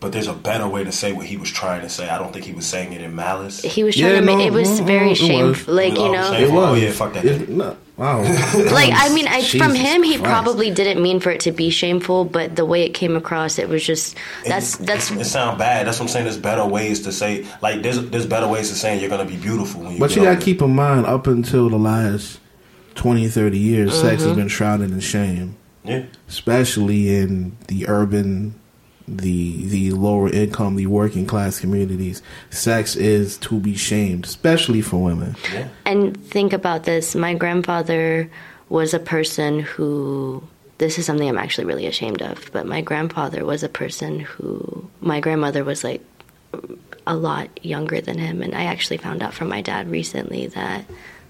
[0.00, 2.08] But there's a better way to say what he was trying to say.
[2.08, 3.62] I don't think he was saying it in malice.
[3.62, 5.18] He was trying Yeah, to make no, it was no, very it was.
[5.18, 5.74] shameful.
[5.74, 6.32] Like you know.
[6.34, 6.64] It was.
[6.70, 7.24] Oh, yeah, fuck that.
[7.24, 8.20] It- no, wow.
[8.72, 10.24] like I mean, I, from him, he Christ.
[10.24, 13.68] probably didn't mean for it to be shameful, but the way it came across, it
[13.70, 15.86] was just that's it, that's it sound bad.
[15.86, 16.24] That's what I'm saying.
[16.26, 19.36] There's better ways to say like there's there's better ways to saying you're gonna be
[19.36, 19.98] beautiful when you.
[19.98, 22.38] But get you gotta keep in mind, up until the last
[22.96, 24.28] 20, 30 years, sex Mm-hmm.
[24.28, 26.04] has been shrouded in shame, yeah.
[26.28, 28.58] especially in the urban,
[29.08, 32.22] the the lower income, the working class communities.
[32.50, 35.36] Sex is to be shamed, especially for women.
[35.52, 35.68] Yeah.
[35.84, 37.14] And think about this.
[37.14, 38.30] My grandfather
[38.68, 40.42] was a person who.
[40.78, 44.90] This is something I'm actually really ashamed of, but my grandfather was a person who.
[45.00, 46.02] My grandmother was like
[47.06, 50.84] a lot younger than him, and I actually found out from my dad recently that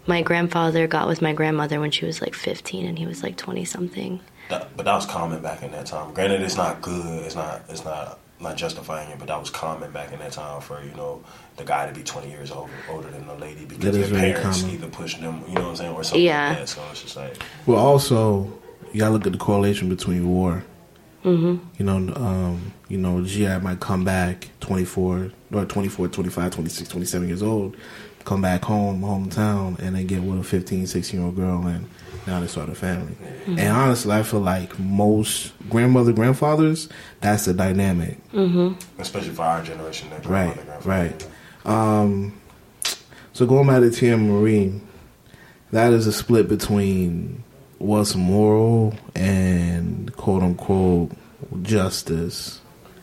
[0.06, 3.36] my grandfather got with my grandmother when she was like 15 and he was like
[3.36, 4.20] 20 something.
[4.48, 6.14] That, but that was common back in that time.
[6.14, 7.24] Granted, it's not good.
[7.24, 7.62] It's not.
[7.68, 8.18] It's not.
[8.38, 11.24] Not justifying it, but that was common back in that time for you know
[11.56, 14.60] the guy to be twenty years older older than the lady because their very parents
[14.60, 14.74] common.
[14.74, 16.50] either pushed them, you know what I'm saying, or something Yeah.
[16.50, 16.68] like that.
[16.68, 18.52] So it's just like Well, also,
[18.92, 20.62] you gotta look at the correlation between war.
[21.24, 21.56] Mm-hmm.
[21.78, 27.28] You know, um, you know, GI might come back 24 or 24, 25, 26, 27
[27.28, 27.74] years old,
[28.26, 31.88] come back home, hometown, and then get with a 15, 16 year old girl, and
[32.26, 33.16] now they start a family.
[33.46, 36.88] And honestly, I feel like most grandmother, grandfathers,
[37.20, 38.18] that's the dynamic.
[38.98, 41.26] especially for our generation, that Right, right.
[41.64, 42.40] Um,
[43.32, 44.80] so going back to Tia Marie,
[45.70, 47.44] that is a split between
[47.78, 51.12] what's moral and quote unquote
[51.62, 52.60] justice.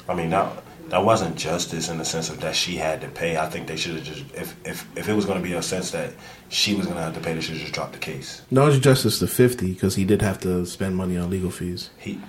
[0.10, 0.52] I mean, that
[0.94, 3.36] that wasn't justice in the sense of that she had to pay.
[3.36, 5.62] I think they should have just if if if it was going to be a
[5.64, 6.14] sense that
[6.50, 8.44] she was going to have to pay, they should have just dropped the case.
[8.52, 11.90] No, it's justice to fifty because he did have to spend money on legal fees.
[11.98, 12.20] He.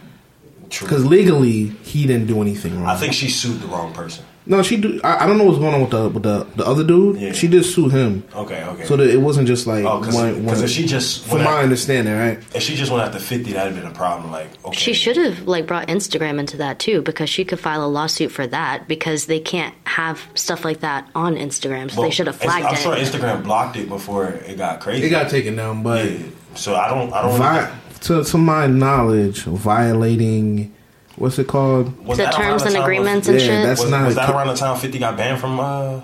[0.71, 0.89] True.
[0.89, 2.87] Because legally, he didn't do anything wrong.
[2.87, 4.25] I think she sued the wrong person.
[4.47, 4.77] no, she.
[4.77, 7.17] Do, I, I don't know what's going on with the with the, the other dude.
[7.19, 7.33] Yeah.
[7.33, 8.85] She did sue him, Okay, okay.
[8.85, 10.45] so that it wasn't just like Oh, 'cause- one.
[10.47, 12.39] 'cause if she just from my at- understanding, right?
[12.55, 14.31] if she just went after fifty, that'd have been a problem.
[14.31, 17.85] Like, okay, She should have like brought Instagram into that too because she could file
[17.85, 21.91] a lawsuit for that because they can't have stuff like that on Instagram.
[21.91, 22.79] So Well, they should have Inst- flagged I'm it.
[22.79, 25.07] sure Instagram blocked it before it got crazy.
[25.07, 26.05] It got taken down, but.
[26.11, 26.19] Yeah.
[26.57, 27.13] So I don't.
[27.13, 27.37] I don't.
[27.39, 27.71] Vi-
[28.05, 30.75] to to my knowledge, violating
[31.17, 31.97] what's it called?
[32.07, 33.63] was the terms and time of- agreements and Yeah, shit.
[33.67, 36.01] that's was, not was that around the time Fifty got banned from uh,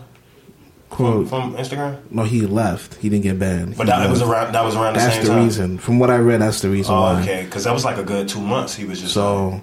[0.88, 1.28] Quote.
[1.28, 1.98] from Instagram?
[2.10, 2.96] No, he left.
[2.96, 3.76] He didn't get banned.
[3.76, 4.52] But He that it was around.
[4.54, 5.44] That was around the That's same the time.
[5.44, 5.78] reason.
[5.78, 7.22] From what I read, that's the reason Oh, why.
[7.22, 7.44] okay.
[7.44, 8.74] Because that was like a good two months.
[8.74, 9.62] He was just like, So,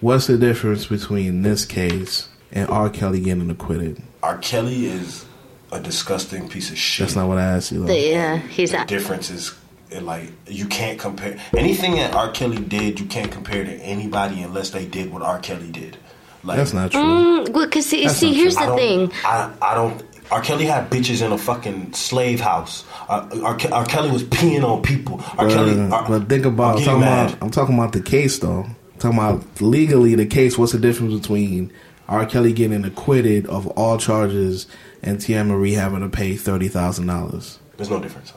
[0.00, 2.90] what's the difference between this case and R.
[2.90, 4.02] Kelly getting acquitted?
[4.22, 4.36] R.
[4.38, 5.24] Kelly is
[5.72, 7.06] a disgusting piece of shit.
[7.06, 7.80] That's not what I asked you.
[7.80, 7.86] Though.
[7.86, 9.54] The- yeah, he's the at, difference is
[9.90, 12.30] it, like you can't compare anything that R.
[12.32, 12.98] Kelly did.
[13.00, 15.38] You can't compare to anybody unless they did what R.
[15.38, 15.96] Kelly did.
[16.42, 17.00] Like That's not true.
[17.00, 18.64] Mm, well, cause see, see, here's true.
[18.66, 19.12] The don't, thing.
[19.24, 20.02] I, I don't.
[20.30, 20.42] R.
[20.42, 22.84] Kelly had bitches in a fucking slave house.
[23.08, 23.58] Uh, R.
[23.72, 23.84] R.
[23.86, 25.20] Kelly was peeing on people.
[25.38, 25.46] R.
[25.46, 25.80] But, Kelly.
[25.80, 26.76] uh, R- but think about.
[26.76, 27.28] I'm I'm talking mad.
[27.30, 27.42] about.
[27.42, 28.62] I'm talking about the case though.
[28.64, 30.56] I'm talking about legally the case.
[30.58, 31.72] What's the difference between
[32.08, 32.26] R.
[32.26, 34.66] Kelly getting acquitted of all charges
[35.02, 37.58] and Tia Marie having to pay thirty thousand dollars?
[37.76, 38.32] There's no difference.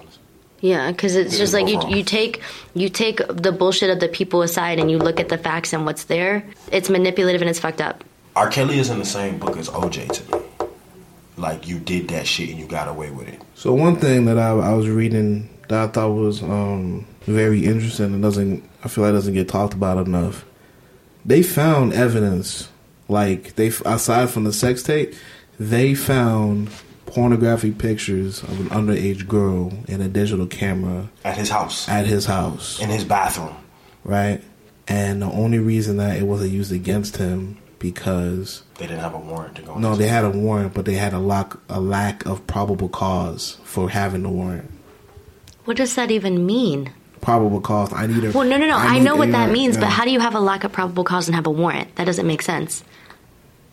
[0.62, 0.70] Honestly.
[0.70, 1.94] Yeah, because it's just like you, both wrong.
[1.94, 2.42] you take
[2.74, 5.86] you take the bullshit of the people aside and you look at the facts and
[5.86, 6.46] what's there.
[6.72, 8.04] It's manipulative and it's fucked up.
[8.36, 8.50] R.
[8.50, 10.44] Kelly is in the same book as OJ to me.
[11.38, 13.42] Like you did that shit and you got away with it.
[13.56, 18.08] So one thing that I, I was reading that I thought was um, very interesting
[18.08, 20.46] and doesn't I feel like doesn't get talked about enough.
[21.26, 22.70] They found evidence,
[23.08, 25.14] like they aside from the sex tape,
[25.60, 26.70] they found
[27.14, 32.26] pornographic pictures of an underage girl in a digital camera At his house, at his
[32.26, 33.56] house, in his bathroom.
[34.04, 34.42] right?
[34.88, 39.20] And the only reason that it wasn't used against him because They didn't have a
[39.20, 39.76] warrant to go.
[39.78, 43.58] no, they had a warrant, but they had a lack a lack of probable cause
[43.64, 44.70] for having the warrant.
[45.66, 46.92] What does that even mean?
[47.22, 47.92] probable cause.
[47.92, 48.32] I need a.
[48.32, 48.78] Well, no, no, no.
[48.78, 49.82] I, need know what a- that means, yeah.
[49.82, 51.94] but how do you have a lack of probable cause and have a warrant?
[51.98, 52.82] That doesn't make sense.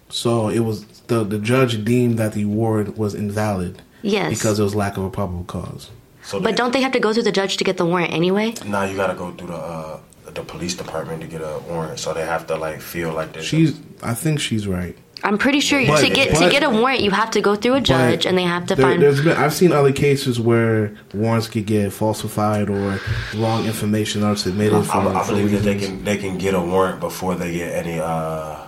[0.08, 4.30] So it was the the judge deemed that the warrant was invalid Yes.
[4.30, 5.90] because there was lack of a probable cause.
[6.22, 8.54] So But don't they have to go through the judge to get the warrant anyway?
[8.66, 10.00] now you got to go through the uh,
[10.34, 11.98] the police department to get a warrant.
[12.00, 13.44] So they have to like feel like this.
[13.46, 13.78] She's.
[14.02, 14.96] I think she's right.
[15.24, 17.74] I'm pretty sure But- to get to get a warrant, you have to go through
[17.74, 19.00] a judge and they have to there, find.
[19.02, 19.36] There's been.
[19.36, 23.00] I've seen other cases where warrants could get falsified or
[23.34, 24.96] wrong information are submitted for.
[24.98, 27.98] I, I believe that they can they can get a warrant before they get any
[27.98, 28.65] uh,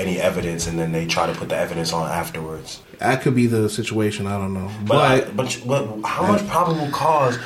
[0.00, 2.82] any evidence, and then they try to put the evidence on afterwards.
[2.98, 4.26] That could be the situation.
[4.26, 7.38] I don't know, But but but but how much probable cause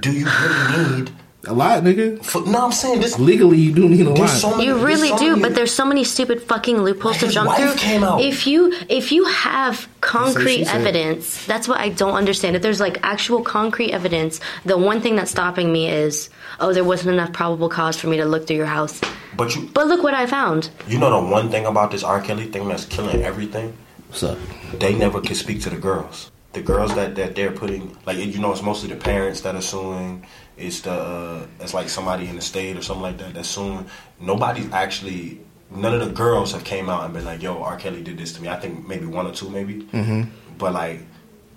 [0.00, 1.10] do you really need
[1.46, 2.24] A lot, nigga.
[2.24, 3.18] For, no, I'm saying this.
[3.18, 4.28] Legally, you do need a lot.
[4.28, 7.26] So many, You really so do, many- but there's so many stupid fucking loopholes to
[7.28, 7.74] jump wife through.
[7.88, 8.20] came out.
[8.20, 10.80] If you if you have concrete she said.
[10.80, 12.56] evidence, that's what I don't understand.
[12.56, 16.84] If there's like actual concrete evidence, the one thing that's stopping me is oh, there
[16.84, 19.00] wasn't enough probable cause for me to look through your house.
[19.36, 20.70] But you, But look what I found.
[20.86, 22.20] you know the one thing about this R.
[22.20, 23.68] Kelly thing that's killing everything.
[24.08, 24.38] What's up?
[24.78, 26.30] They never can speak to the girls.
[26.52, 29.62] The girls that, that they're putting, like you know, it's mostly the parents that are
[29.62, 30.26] suing.
[30.58, 33.86] It's the uh, it's like somebody in the state or something like that that's suing.
[34.20, 35.40] Nobody's actually.
[35.74, 37.76] None of the girls have came out and been like, "Yo, R.
[37.76, 39.82] Kelly did this to me." I think maybe one or two, maybe.
[39.84, 40.22] Mm-hmm.
[40.58, 41.00] But like,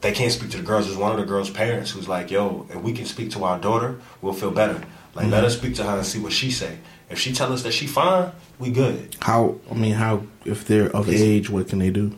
[0.02, 0.86] they can't speak to the girls.
[0.86, 3.60] There's one of the girls' parents who's like, "Yo, if we can speak to our
[3.60, 4.82] daughter, we'll feel better.
[5.16, 6.78] Like, let us speak to her and see what she say.
[7.10, 9.56] If she tell us that she fine, we good." How?
[9.70, 10.24] I mean, how?
[10.46, 12.18] If they're of age, what can they do?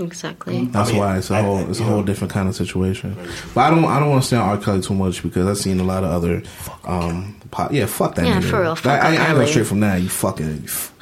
[0.00, 0.64] Exactly.
[0.66, 2.02] That's I mean, why it's a whole it's a whole know.
[2.04, 3.16] different kind of situation.
[3.54, 4.56] But I don't I don't want to say on R.
[4.58, 6.42] Kelly too much because I've seen a lot of other
[6.84, 8.50] um po- yeah fuck that Yeah, nigga.
[8.50, 9.30] for real, fuck I, I, R.
[9.30, 10.00] I go straight from that.
[10.00, 10.94] You fucking you f-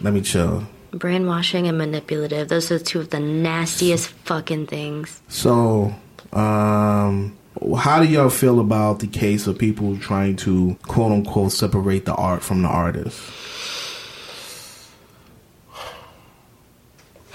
[0.00, 0.66] let me chill.
[0.92, 2.48] Brainwashing and manipulative.
[2.48, 5.22] Those are two of the nastiest fucking things.
[5.28, 5.94] So
[6.32, 7.36] um.
[7.76, 12.14] How do y'all feel about the case of people trying to quote unquote separate the
[12.14, 13.20] art from the artist?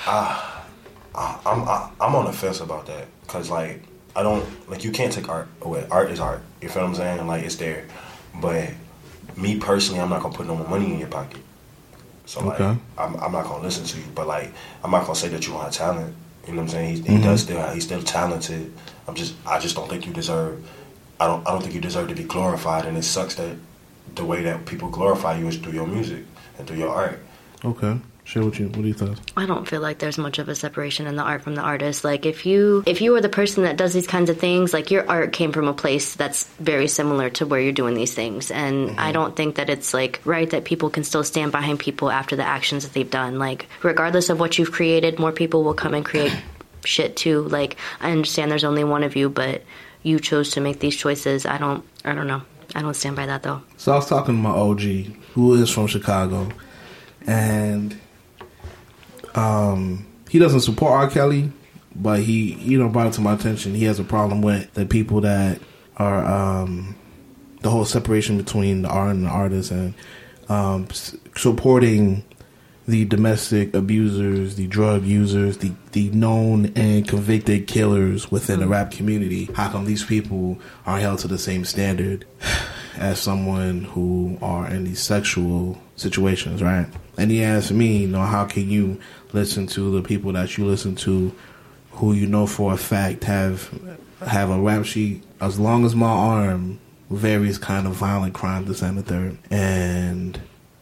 [1.45, 3.83] I'm I, I'm on the fence about that because like
[4.15, 5.85] I don't like you can't take art away.
[5.91, 6.41] Art is art.
[6.61, 7.27] You feel what I'm saying?
[7.27, 7.85] Like it's there,
[8.41, 8.69] but
[9.37, 11.41] me personally, I'm not gonna put no more money in your pocket.
[12.25, 12.79] So like Okay.
[12.97, 14.51] I'm, I'm not gonna listen to you, but like
[14.83, 16.15] I'm not gonna say that you don't have talent.
[16.47, 16.95] You know what I'm saying?
[16.95, 17.23] He, he mm-hmm.
[17.23, 18.73] does still have, he's still talented.
[19.07, 20.67] I'm just I just don't think you deserve.
[21.19, 23.55] I don't I don't think you deserve to be glorified, and it sucks that
[24.15, 26.25] the way that people glorify you is through your music
[26.57, 27.19] and through your art.
[27.63, 29.17] Okay, share what you what do you think?
[29.37, 32.03] I don't feel like there's much of a separation in the art from the artist.
[32.03, 34.91] Like if you if you are the person that does these kinds of things, like
[34.91, 38.51] your art came from a place that's very similar to where you're doing these things.
[38.51, 38.99] And mm-hmm.
[38.99, 42.35] I don't think that it's like right that people can still stand behind people after
[42.35, 43.37] the actions that they've done.
[43.39, 46.35] Like regardless of what you've created, more people will come and create
[46.83, 47.43] shit too.
[47.43, 49.61] Like I understand there's only one of you, but
[50.01, 51.45] you chose to make these choices.
[51.45, 52.41] I don't I don't know.
[52.73, 53.61] I don't stand by that though.
[53.77, 54.81] So I was talking to my OG,
[55.33, 56.49] who is from Chicago,
[57.27, 57.99] and
[59.35, 61.09] um, he doesn't support R.
[61.09, 61.51] Kelly,
[61.95, 63.75] but he, you know, brought it to my attention.
[63.75, 65.61] He has a problem with the people that
[65.97, 66.95] are um,
[67.61, 69.93] the whole separation between the art and the artist, and
[70.49, 70.87] um,
[71.35, 72.23] supporting
[72.87, 78.91] the domestic abusers, the drug users, the, the known and convicted killers within the rap
[78.91, 79.45] community.
[79.55, 82.25] How come these people are held to the same standard
[82.97, 86.87] as someone who are in these sexual situations, right?
[87.17, 88.99] And he asked me, you know, how can you
[89.35, 91.31] listen to the people that you listen to
[91.91, 93.69] who you know for a fact have
[94.25, 96.79] have a rap sheet as long as my arm,
[97.11, 99.37] various kind of violent crimes, this and the third.
[99.51, 100.39] And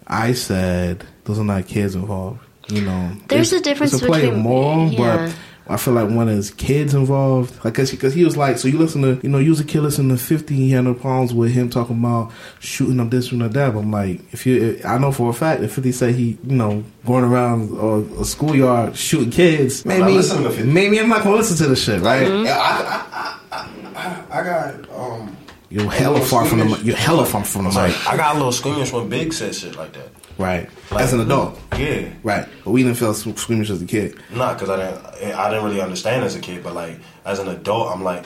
[0.07, 2.39] I said, those are not kids involved.
[2.69, 5.27] You know, There's a difference it's a play between- moral, yeah.
[5.27, 5.35] but
[5.67, 9.01] I feel like when his kids involved, like because he was like, so you listen
[9.01, 11.51] to, you know, you was a kid listening to 50, he had no problems with
[11.51, 13.53] him talking about shooting up this and that.
[13.73, 16.55] But I'm like, if you, I know for a fact, if 50 say he, you
[16.55, 21.23] know, going around a, a schoolyard shooting kids, not maybe, listening to maybe I'm not
[21.23, 22.27] gonna listen to this shit, right?
[22.27, 25.37] Yeah, I, I, I, I, I got um.
[25.69, 28.51] You're hella far from the, you're hella far from the mic, I got a little
[28.51, 30.09] squeamish when Big said shit like that.
[30.37, 30.69] Right?
[30.91, 32.09] Like, As an adult, Yeah.
[32.23, 32.47] right?
[32.63, 34.15] But we didn't feel squeamish as a kid.
[34.33, 37.47] Not because I didn't, I didn't really understand as a kid, but like as an
[37.47, 38.25] adult, I'm like,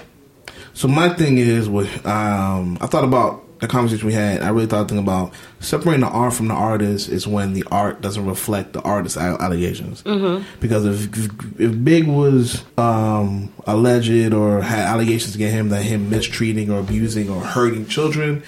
[0.74, 4.44] So my thing is, with um, I thought about the conversation we had.
[4.44, 8.02] I really thought thinking about separating the art from the artist is when the art
[8.02, 10.04] doesn't reflect the artist's allegations.
[10.04, 10.46] Mm-hmm.
[10.60, 16.70] Because if if Big was um, alleged or had allegations against him that him mistreating
[16.70, 18.44] or abusing or hurting children,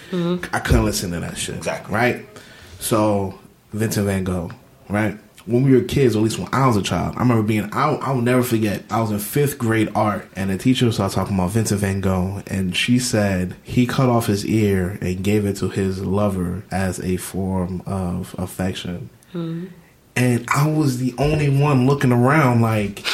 [0.53, 1.55] I couldn't listen to that shit.
[1.57, 1.95] Exactly.
[1.95, 2.25] right.
[2.79, 3.33] So
[3.73, 4.51] Vincent Van Gogh,
[4.89, 5.17] right?
[5.45, 7.69] When we were kids, or at least when I was a child, I remember being,
[7.73, 11.15] I, I will never forget, I was in fifth grade art, and the teacher started
[11.15, 15.45] talking about Vincent Van Gogh, and she said he cut off his ear and gave
[15.45, 19.09] it to his lover as a form of affection.
[19.33, 23.01] And I was the only one looking around like,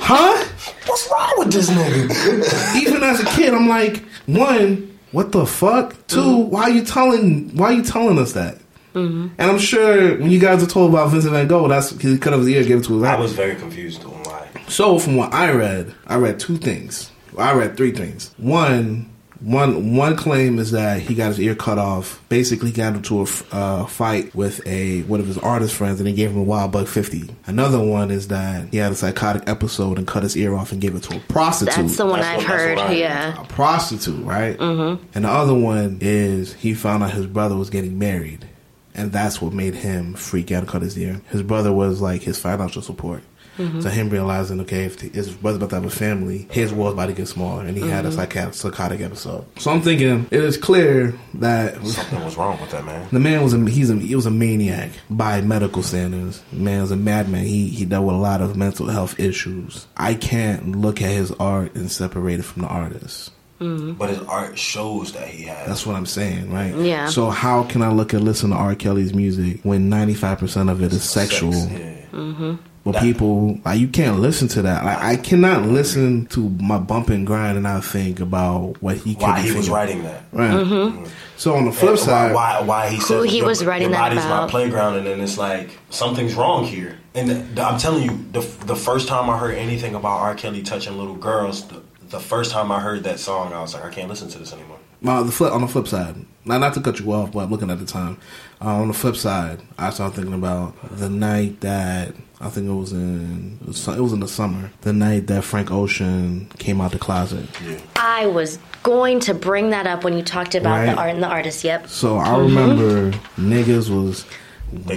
[0.00, 0.44] huh?
[0.86, 2.76] what's wrong with this nigga?
[2.82, 5.94] even as a kid, I'm like, one, what the fuck?
[6.08, 6.50] 2 Mm-hmm.
[6.50, 7.54] why are you telling?
[7.56, 8.58] Why are you telling us that?
[8.94, 12.18] And I'm sure when you guys are told about Vincent Van Gogh, that's because he
[12.18, 14.48] cut off his ear, gave it to his I was very confused on why.
[14.68, 17.10] So from what I read, I read two things.
[17.38, 18.34] I read three things.
[18.38, 19.08] One,
[19.40, 22.22] One one claim is that he got his ear cut off.
[22.28, 26.08] Basically, he got into a uh, fight with a one of his artist friends, and
[26.08, 27.28] he gave him a wild buck fifty.
[27.46, 30.80] Another one is that he had a psychotic episode and cut his ear off and
[30.80, 31.74] gave it to a prostitute.
[31.74, 32.78] That's the one That's I've what- that's heard.
[32.78, 33.42] I- yeah.
[33.42, 34.56] a prostitute, right?
[34.56, 35.04] Mm-hmm.
[35.14, 38.46] And the other one is he found out his brother was getting married,
[38.94, 41.20] and that's what made him freak out and cut his ear.
[41.30, 43.22] His brother was like his financial support.
[43.58, 43.80] Mm-hmm.
[43.80, 47.06] So him realizing, okay, if his brother's about to have a family, his world's about
[47.06, 48.18] to get smaller, and he had a mm-hmm.
[48.18, 49.44] psychotic, psychotic episode.
[49.58, 53.08] So I'm thinking it is clear that Something was wrong with that man.
[53.12, 56.42] the man was a he's a he was a maniac by medical standards.
[56.52, 57.44] The man was a madman.
[57.44, 59.86] He he dealt with a lot of mental health issues.
[59.96, 63.32] I can't look at his art and separate it from the artist.
[63.62, 63.92] Mm-hmm.
[63.92, 65.66] But his art shows that he has.
[65.68, 66.74] That's what I'm saying, right?
[66.74, 67.06] Yeah.
[67.06, 68.74] So how can I look and listen to R.
[68.74, 71.52] Kelly's music when 95% of it is sexual?
[71.52, 72.02] Sex, yeah.
[72.12, 72.54] Mm-hmm.
[72.84, 74.84] But That- people like you can't listen to that.
[74.84, 75.72] Like I cannot mm-hmm.
[75.72, 79.56] listen to my bump and grind and not think about what he Why be he
[79.56, 80.24] was writing that.
[80.32, 81.06] Right.
[81.36, 83.88] So on the flip And side, why, why, why he said he your- was writing
[83.90, 86.98] your that body's my playground, and then it's like something's wrong here.
[87.14, 90.34] And the, the- I'm telling you, the the first time I heard anything about R.
[90.34, 91.81] Kelly touching little girls, the,
[92.12, 94.52] the first time I heard that song, I was like, I can't listen to this
[94.52, 94.78] anymore.
[95.04, 97.50] uh, the flip on the flip side, not not to cut you off, but I'm
[97.50, 98.18] looking at the time.
[98.60, 102.72] Uh, on the flip side, I started thinking about the night that I think it
[102.72, 104.70] was in it was, it was in the summer.
[104.82, 107.48] The night that Frank Ocean came out the closet.
[107.66, 107.80] Yeah.
[107.96, 110.86] I was going to bring that up when you talked about Right.
[110.86, 111.64] the art and the artist.
[111.64, 111.88] Yep.
[111.88, 114.41] So I remember niggas was They couldn't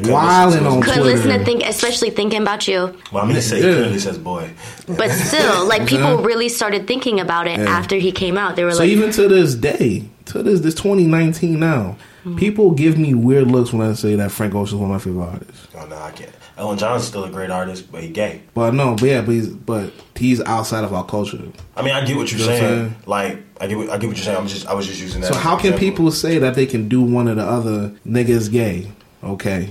[0.06, 2.96] wilding on his- Couldn't listen to think, especially thinking about you.
[3.12, 3.74] Well, I mean, he, say, he Yeah.
[3.76, 4.50] clearly says boy.
[4.88, 7.66] But still, like people really started thinking about it Yeah.
[7.70, 8.56] after he came out.
[8.56, 12.36] They were So like, even to this day, to this this 2019 now, mm-hmm.
[12.38, 15.26] people give me weird looks when I say that Frank Ocean's one of my favorite
[15.26, 15.68] artists.
[15.78, 16.32] Oh no, I can't.
[16.58, 18.42] Elton John's still a great artist, but he gay.
[18.54, 21.38] But no, but yeah, but he's, but he's outside of our culture.
[21.76, 22.80] I mean, I get what you're You know what saying.
[22.92, 22.96] saying?
[23.06, 24.38] Like, I get, what, I get what you're saying.
[24.38, 25.34] I'm just, I was just using that.
[25.34, 25.80] So how an can example.
[25.80, 27.90] people say that they can do one or the other?
[28.08, 28.90] Niggas gay,
[29.26, 29.70] okay?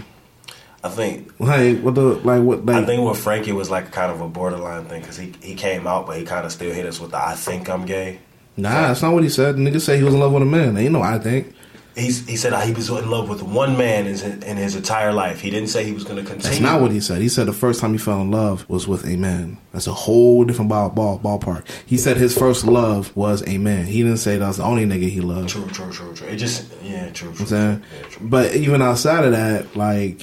[0.83, 4.13] I think, Like what the like what like I think with Frankie was like kind
[4.13, 6.85] of a borderline thing because he he came out, but he kind of still hit
[6.85, 8.19] us with the "I think I'm gay."
[8.57, 9.57] nah, that's not what he said.
[9.57, 10.77] Niggas say he was in love with a man.
[10.77, 11.55] Ain't no I think.
[11.97, 15.13] He's, he said he was in love with one man in his, in his entire
[15.13, 15.41] life.
[15.41, 16.51] He didn't say he was going to continue.
[16.51, 17.23] That's not what he said.
[17.23, 19.59] He said the first time he fell in love was with a man.
[19.73, 21.65] That's a whole different ball, ball ballpark.
[21.87, 23.87] He said his first love was a man.
[23.87, 25.51] He didn't say that was the only nigga he loved.
[25.51, 26.27] True, true, true, true.
[26.27, 27.41] It just, yeah, true, true.
[27.43, 27.83] I'm saying?
[28.01, 28.27] Yeah, true.
[28.29, 30.23] But even outside of that, like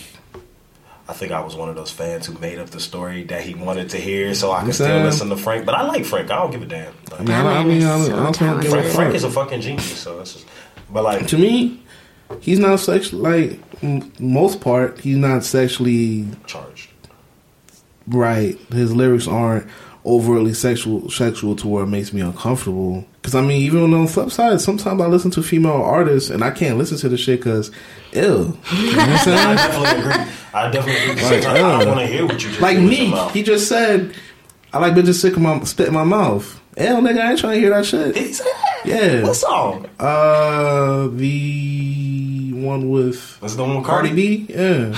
[1.07, 3.53] I think I was one of those fans who made up the story that he
[3.53, 5.65] wanted to hear, so I could still listen to Frank.
[5.65, 6.31] But I like Frank.
[6.31, 6.93] I don't give a damn.
[7.11, 8.93] Like, I mean, I, I mean, is I, don't- I don't give a Frank.
[8.95, 9.97] Frank is a fucking genius.
[9.99, 10.45] So it's just,
[10.91, 11.83] but like, to me,
[12.39, 13.19] he's not sexual.
[13.21, 16.89] Like m- most part, he's not sexually charged.
[18.07, 18.57] right.
[18.71, 19.67] His lyrics aren't
[20.05, 23.05] overtly sexual, sexual to where it makes me uncomfortable.
[23.21, 26.43] Because I mean, even on the flip side, sometimes I listen to female artists and
[26.43, 27.69] I can't listen to the shit because,
[28.13, 28.21] ew.
[28.21, 30.33] You know what I'm I definitely agree.
[30.53, 31.23] I definitely agree.
[31.23, 34.13] Like, I want to hear what you just like me, he just said,
[34.73, 37.53] "I like bitches sick in my spit in my mouth." Hell, nigga, I ain't trying
[37.53, 38.15] to hear that shit.
[38.15, 38.70] Did he say that?
[38.85, 39.23] Yeah.
[39.23, 39.87] What song?
[39.99, 44.45] Uh, the one with That's the one with Cardi Cardi.
[44.45, 44.53] B.
[44.53, 44.93] Yeah.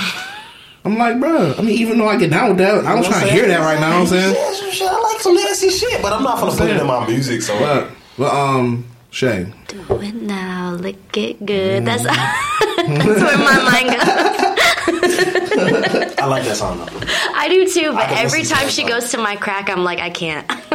[0.86, 1.53] I'm like, bro.
[1.57, 3.59] I mean, even though I get down with that, I don't try to hear that
[3.59, 3.99] right now.
[3.99, 4.88] I'm saying, Yeah, some shit.
[4.89, 7.41] I like some nasty shit, but I'm not gonna put it in my music.
[7.41, 11.84] So but, but um, Shay, do it now, lick it good.
[11.84, 11.86] Mm.
[11.86, 14.09] That's that's where my mind goes.
[16.19, 16.79] I like that song.
[16.79, 16.88] Though.
[17.36, 20.49] I do too, but every time she goes to my crack, I'm like, I can't.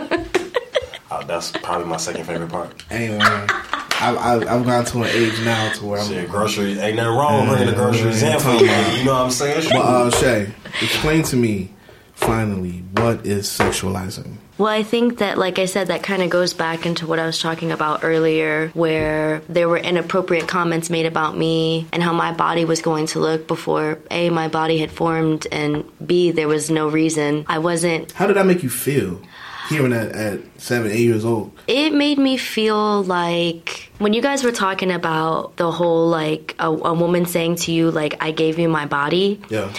[1.11, 2.85] Uh, that's probably my second favorite part.
[2.91, 6.07] anyway, I've, I've I've gone to an age now to where I'm.
[6.09, 8.67] Shit, grocery ain't nothing wrong with bringing the groceries in for you.
[8.67, 9.69] You know what I'm saying?
[9.73, 10.53] But uh, Shay,
[10.83, 11.73] explain to me
[12.15, 14.37] finally what is sexualizing.
[14.59, 17.27] Well, I think that, like I said, that kind of goes back into what I
[17.27, 22.33] was talking about earlier, where there were inappropriate comments made about me and how my
[22.33, 26.71] body was going to look before A, my body had formed, and B, there was
[26.71, 27.45] no reason.
[27.47, 28.11] I wasn't.
[28.11, 29.21] How did that make you feel?
[29.69, 31.53] Hearing that at seven, eight years old.
[31.67, 36.69] It made me feel like when you guys were talking about the whole, like, a,
[36.69, 39.41] a woman saying to you, like, I gave you my body.
[39.51, 39.73] Yeah.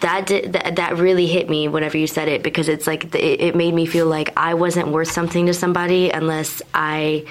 [0.00, 3.40] that did, that that really hit me whenever you said it because it's like it,
[3.40, 7.24] it made me feel like I wasn't worth something to somebody unless I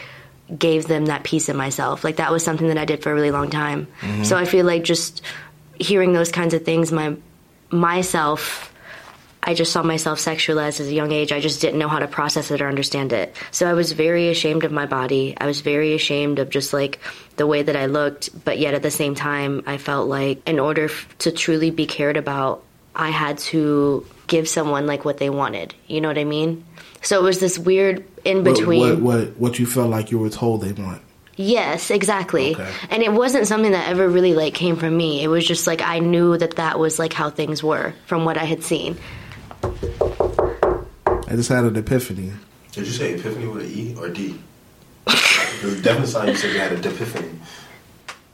[0.58, 2.04] gave them that piece of myself.
[2.04, 3.88] Like that was something that I did for a really long time.
[4.02, 4.24] Mm-hmm.
[4.24, 5.22] So I feel like just
[5.80, 7.16] hearing those kinds of things, my
[7.70, 8.71] myself.
[9.44, 11.32] I just saw myself sexualized as a young age.
[11.32, 13.36] I just didn't know how to process it or understand it.
[13.50, 15.36] So I was very ashamed of my body.
[15.40, 17.00] I was very ashamed of just like
[17.38, 18.46] the way that I looked.
[18.46, 21.88] But yet at the same time, I felt like in order f- to truly be
[21.88, 22.64] cared about
[22.96, 25.74] I had to give someone like what they wanted.
[25.88, 26.66] You know what I mean?
[27.02, 28.82] So it was this weird in What, between.
[28.82, 31.02] what what what you felt like you were told they want.
[31.36, 32.54] Yes, exactly.
[32.54, 32.70] Okay.
[32.92, 35.24] And it wasn't something that ever really like came from me.
[35.24, 38.38] It was just like I knew that that was like how things were from what
[38.38, 38.98] I had seen.
[39.64, 42.34] I just had an epiphany.
[42.72, 44.40] Did you say epiphany with an E or D?
[45.06, 47.30] Because definitely sounded you said you had an epiphany.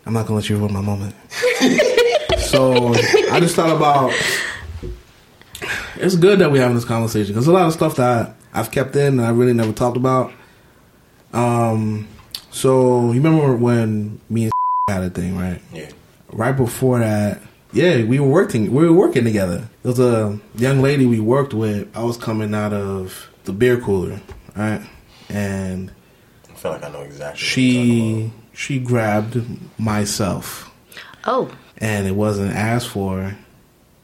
[0.05, 1.15] I'm not gonna let you ruin my moment.
[2.39, 2.93] so
[3.31, 4.13] I just thought about.
[5.97, 8.95] It's good that we're having this conversation because a lot of stuff that I've kept
[8.95, 10.31] in and I really never talked about.
[11.33, 12.07] Um,
[12.51, 14.51] so you remember when me and
[14.87, 15.61] had a thing, right?
[15.73, 15.89] Yeah.
[16.31, 17.41] Right before that,
[17.73, 18.71] yeah, we were working.
[18.73, 19.69] We were working together.
[19.83, 21.87] There was a young lady we worked with.
[21.95, 24.19] I was coming out of the beer cooler,
[24.55, 24.81] right,
[25.29, 25.91] and
[26.49, 27.25] I feel like I know exactly.
[27.25, 29.37] what you're she she grabbed
[29.79, 30.71] myself
[31.25, 33.35] Oh, and it wasn't asked for.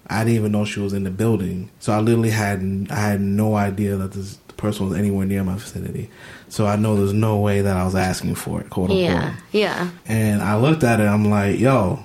[0.07, 3.21] I didn't even know she was in the building, so I literally had I had
[3.21, 6.09] no idea that this person was anywhere near my vicinity.
[6.49, 8.99] So I know there's no way that I was asking for it, quote unquote.
[9.09, 11.05] yeah, yeah, And I looked at it.
[11.07, 12.03] I'm like, "Yo,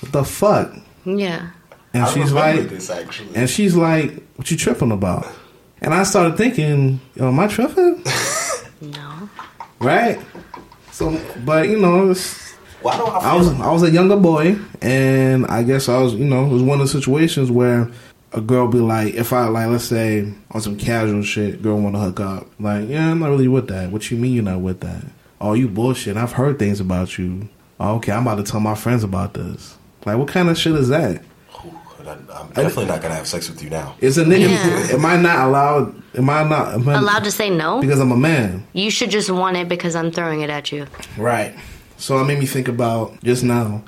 [0.00, 0.72] what the fuck?"
[1.04, 1.50] yeah.
[1.94, 3.34] And I she's like, this actually.
[3.34, 5.26] and she's like, "What you tripping about?"
[5.80, 8.04] And I started thinking, "Yo, am I tripping?"
[8.80, 9.28] No.
[9.80, 10.20] right?
[10.92, 14.16] So, but you know, it's, Why do I feel I was I was a younger
[14.16, 17.90] boy, and I guess I was you know it was one of the situations where
[18.32, 21.96] a girl be like, if I like let's say on some casual shit, girl want
[21.96, 23.90] to hook up, like yeah, I'm not really with that.
[23.90, 25.04] What you mean you're not with that?
[25.40, 26.16] Oh, you bullshit.
[26.16, 27.48] I've heard things about you.
[27.80, 29.76] Oh, okay, I'm about to tell my friends about this.
[30.04, 31.22] Like, what kind of shit is that?
[32.08, 33.94] I'm definitely not gonna have sex with you now.
[34.00, 34.48] Is a nigga?
[34.48, 34.96] Yeah.
[34.96, 36.02] Am I not allowed?
[36.16, 37.80] Am I not am I, Allowed to say no?
[37.80, 38.66] because I'm a man?
[38.72, 40.86] You should just want it because I'm throwing it at you.
[41.16, 41.54] Right.
[41.96, 43.82] So it made me think about just now.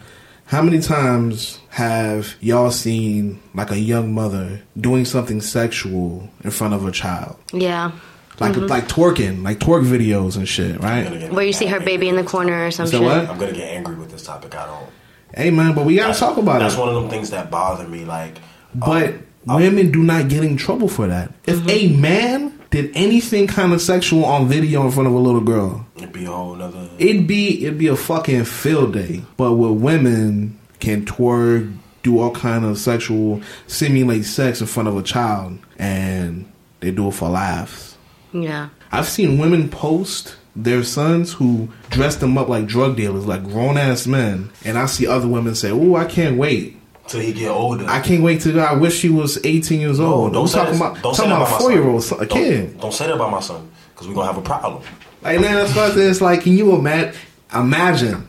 [0.46, 6.74] How many times have y'all seen like a young mother doing something sexual in front
[6.74, 7.92] of a child, Yeah.
[8.40, 8.66] like mm-hmm.
[8.66, 11.32] like twerking, like twerk videos and shit, right?
[11.32, 13.00] Where you see her baby in the corner or something.
[13.00, 13.30] Is what?
[13.30, 14.56] I'm gonna get angry with this topic.
[14.56, 14.90] I don't.
[15.34, 16.76] Hey man, but we gotta talk about That's it.
[16.76, 18.04] That's one of them things that bother me.
[18.04, 18.38] Like,
[18.74, 19.14] But
[19.48, 21.32] um, women do not get in trouble for that.
[21.46, 25.40] If a man did anything kind of sexual on video in front of a little
[25.40, 26.88] girl, it'd be a whole nother.
[26.98, 29.22] it'd be it'd be a fucking field day.
[29.36, 34.96] But with women can twerk, do all kind of sexual simulate sex in front of
[34.96, 36.50] a child, and
[36.80, 37.96] they do it for laughs.
[38.32, 38.68] Yeah.
[38.92, 43.76] I've seen women post their sons who dress them up like drug dealers, like grown
[43.78, 46.76] ass men, and I see other women say, "Oh, I can't wait."
[47.06, 47.86] Till he get older.
[47.88, 50.32] I can't wait till I wish he was 18 years No, old.
[50.32, 52.20] don't say talking about don't say talking that about a four year old, son.
[52.20, 52.80] a Don't- kid.
[52.80, 54.82] Don't say that about my son because we're gonna have a problem.
[55.22, 56.42] Like man, that's what it's like.
[56.42, 57.14] Can you imagine?
[57.52, 58.26] Imagine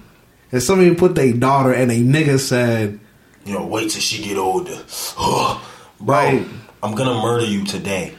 [0.51, 2.99] if somebody put their daughter and a nigga said,
[3.45, 4.77] You know, wait till she get older.
[5.17, 5.57] Bro,
[5.99, 6.45] Right.
[6.81, 8.15] I'm gonna murder you today.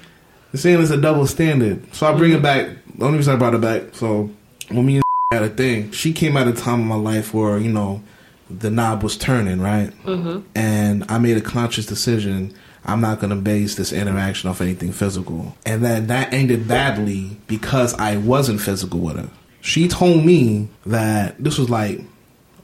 [0.53, 1.93] The same as a double standard.
[1.95, 2.69] So I bring it back.
[2.97, 3.95] The only reason I brought it back.
[3.95, 4.31] So
[4.69, 7.59] when me and had a thing, she came at a time in my life where
[7.59, 8.03] you know
[8.51, 9.91] the knob was turning, right?
[10.05, 10.41] Mm-hmm.
[10.55, 12.55] And I made a conscious decision.
[12.85, 15.57] I'm not going to base this interaction off anything physical.
[15.65, 19.31] And then that ended badly because I wasn't physical with her.
[19.61, 22.01] She told me that this was like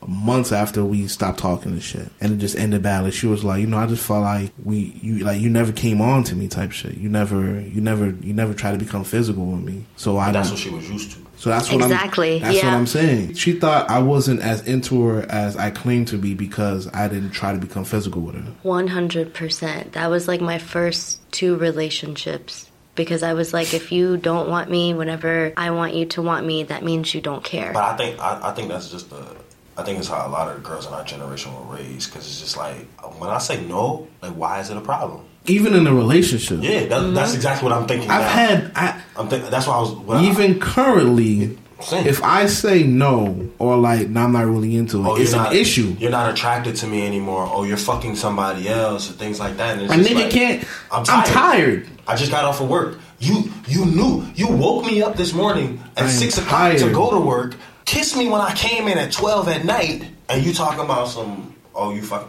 [0.09, 3.11] months after we stopped talking and shit, and it just ended badly.
[3.11, 6.01] She was like, you know, I just felt like we, you, like you never came
[6.01, 6.97] on to me, type shit.
[6.97, 9.85] You never, you never, you never tried to become physical with me.
[9.97, 11.27] So I, That's what she was used to.
[11.37, 12.41] so that's what Exactly, I'm.
[12.43, 12.75] That's what yeah.
[12.77, 13.35] I'm saying.
[13.35, 17.31] She thought I wasn't as into her as I claimed to be because I didn't
[17.33, 18.53] try to become physical with her.
[18.65, 19.93] 100%.
[19.93, 22.65] That was like my first two relationships.
[22.95, 26.45] Because I was like, if you don't want me whenever I want you to want
[26.45, 27.73] me, that means you don't care.
[27.73, 29.37] But I think I, I think that's just the.
[29.79, 32.27] I think it's how a lot of the girls in our generation were raised because
[32.27, 32.77] it's just like
[33.21, 35.25] when I say no, like why is it a problem?
[35.47, 37.15] Even in a relationship, Yeah, that, Mm-hmm.
[37.15, 38.11] that's exactly what I'm thinking.
[38.11, 38.29] I've now.
[38.29, 38.73] had.
[38.75, 42.07] I I'm thinking that's why I was when I- even currently, Same.
[42.07, 45.47] if I say no or like, no, I'm not really into it, Oh, it's you're
[45.47, 45.97] an issue.
[46.01, 47.49] You're not attracted to me anymore.
[47.51, 49.75] Oh, you're fucking somebody else or things like that.
[49.79, 50.65] And it's A just nigga like, can't.
[50.91, 51.27] I'm I'm tired.
[51.29, 51.87] tired.
[52.09, 52.99] I just got off of work.
[53.21, 57.19] You you knew you woke me up this morning at six o'clock to go to
[57.21, 57.55] work.
[57.89, 61.55] Kissed me when I came in at twelve at night, and you talking about some?
[61.75, 62.29] Oh, you fucking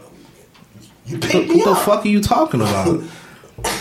[1.05, 1.85] you What, picked me what the up.
[1.85, 2.87] fuck are you talking about?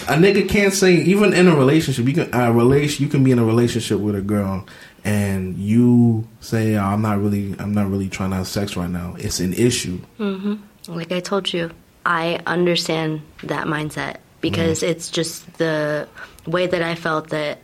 [0.09, 2.05] a nigga can't say even in a relationship.
[2.07, 3.05] You can a relation.
[3.05, 4.67] You can be in a relationship with a girl,
[5.05, 7.55] and you say, oh, "I'm not really.
[7.61, 10.01] I'm not really trying to have sex right now." It's an issue.
[10.19, 10.59] Mhm.
[10.89, 11.71] like I told you,
[12.05, 16.09] I understand that mindset because it's just the
[16.45, 17.59] way that I felt that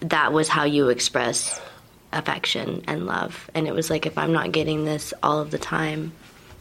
[0.00, 1.60] that was how you express
[2.12, 3.50] affection and love.
[3.54, 6.12] And it was like, if I'm not getting this all of the time,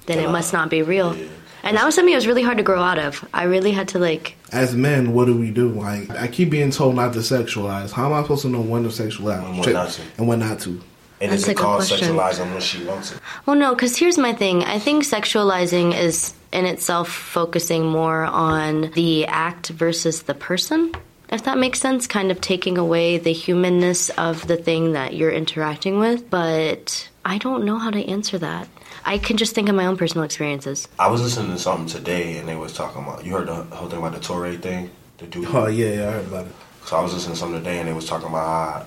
[0.06, 1.16] then it must not be real.
[1.64, 3.28] And that was something that was really hard to grow out of.
[3.34, 5.70] I really had to like As men, what do we do?
[5.70, 7.92] Like, I keep being told not to sexualize.
[7.92, 10.02] How am I supposed to know when to sexualize And when not to.
[10.18, 10.82] and when not to?
[11.20, 12.16] And That's is a it called question.
[12.16, 13.20] sexualizing when she wants it?
[13.46, 14.64] Well, no, because here's my thing.
[14.64, 20.94] I think sexualizing is in itself focusing more on the act versus the person,
[21.30, 22.08] if that makes sense.
[22.08, 26.30] Kind of taking away the humanness of the thing that you're interacting with.
[26.30, 28.68] But I don't know how to answer that.
[29.06, 30.88] I can just think of my own personal experiences.
[31.00, 33.24] I was listening to something today, and they was talking about.
[33.26, 35.48] You heard the whole thing about the Torre thing, the dude.
[35.54, 36.52] Oh yeah, yeah, I heard about it.
[36.86, 38.86] So I was listening to something today, and they was talking about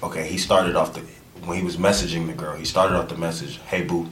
[0.00, 1.00] how, okay, he started off the
[1.46, 2.56] when he was messaging the girl.
[2.56, 4.08] He started off the message, "Hey boo,"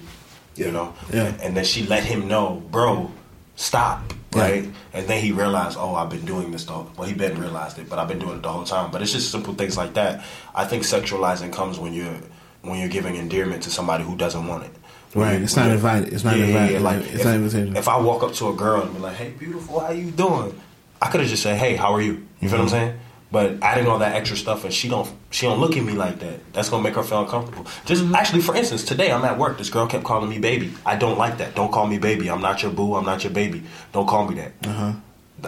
[0.56, 0.66] Yeah.
[0.66, 1.32] you know, Yeah.
[1.40, 3.10] and then she let him know, bro,
[3.56, 4.42] stop, Yeah.
[4.42, 4.70] right?
[4.92, 7.88] And then he realized, oh, I've been doing this whole, well, he been realized it,
[7.88, 8.90] but I've been doing it the whole time.
[8.90, 10.24] But it's just simple things like that.
[10.54, 12.16] I think sexualizing comes when you're
[12.62, 14.70] when you're giving endearment to somebody who doesn't want it.
[15.14, 16.12] When Right, you- it's not you- invited.
[16.12, 16.80] It's not invited.
[16.80, 17.76] Like It's if, not invitation.
[17.76, 20.54] If I walk up to a girl and be like, "Hey, beautiful, how you doing?"
[21.00, 22.68] I could have just said, "Hey, how are you?" You feel what I'm mm-hmm.
[22.68, 22.98] saying?
[23.32, 26.18] But adding all that extra stuff and she don't she don't look at me like
[26.20, 26.52] that.
[26.52, 27.66] That's gonna make her feel uncomfortable.
[27.86, 29.56] Just actually, for instance, today I'm at work.
[29.56, 30.72] This girl kept calling me baby.
[30.84, 31.54] I don't like that.
[31.54, 32.30] Don't call me baby.
[32.30, 32.94] I'm not your boo.
[32.94, 33.62] I'm not your baby.
[33.92, 34.52] Don't call me that.
[34.64, 34.92] Uh-huh.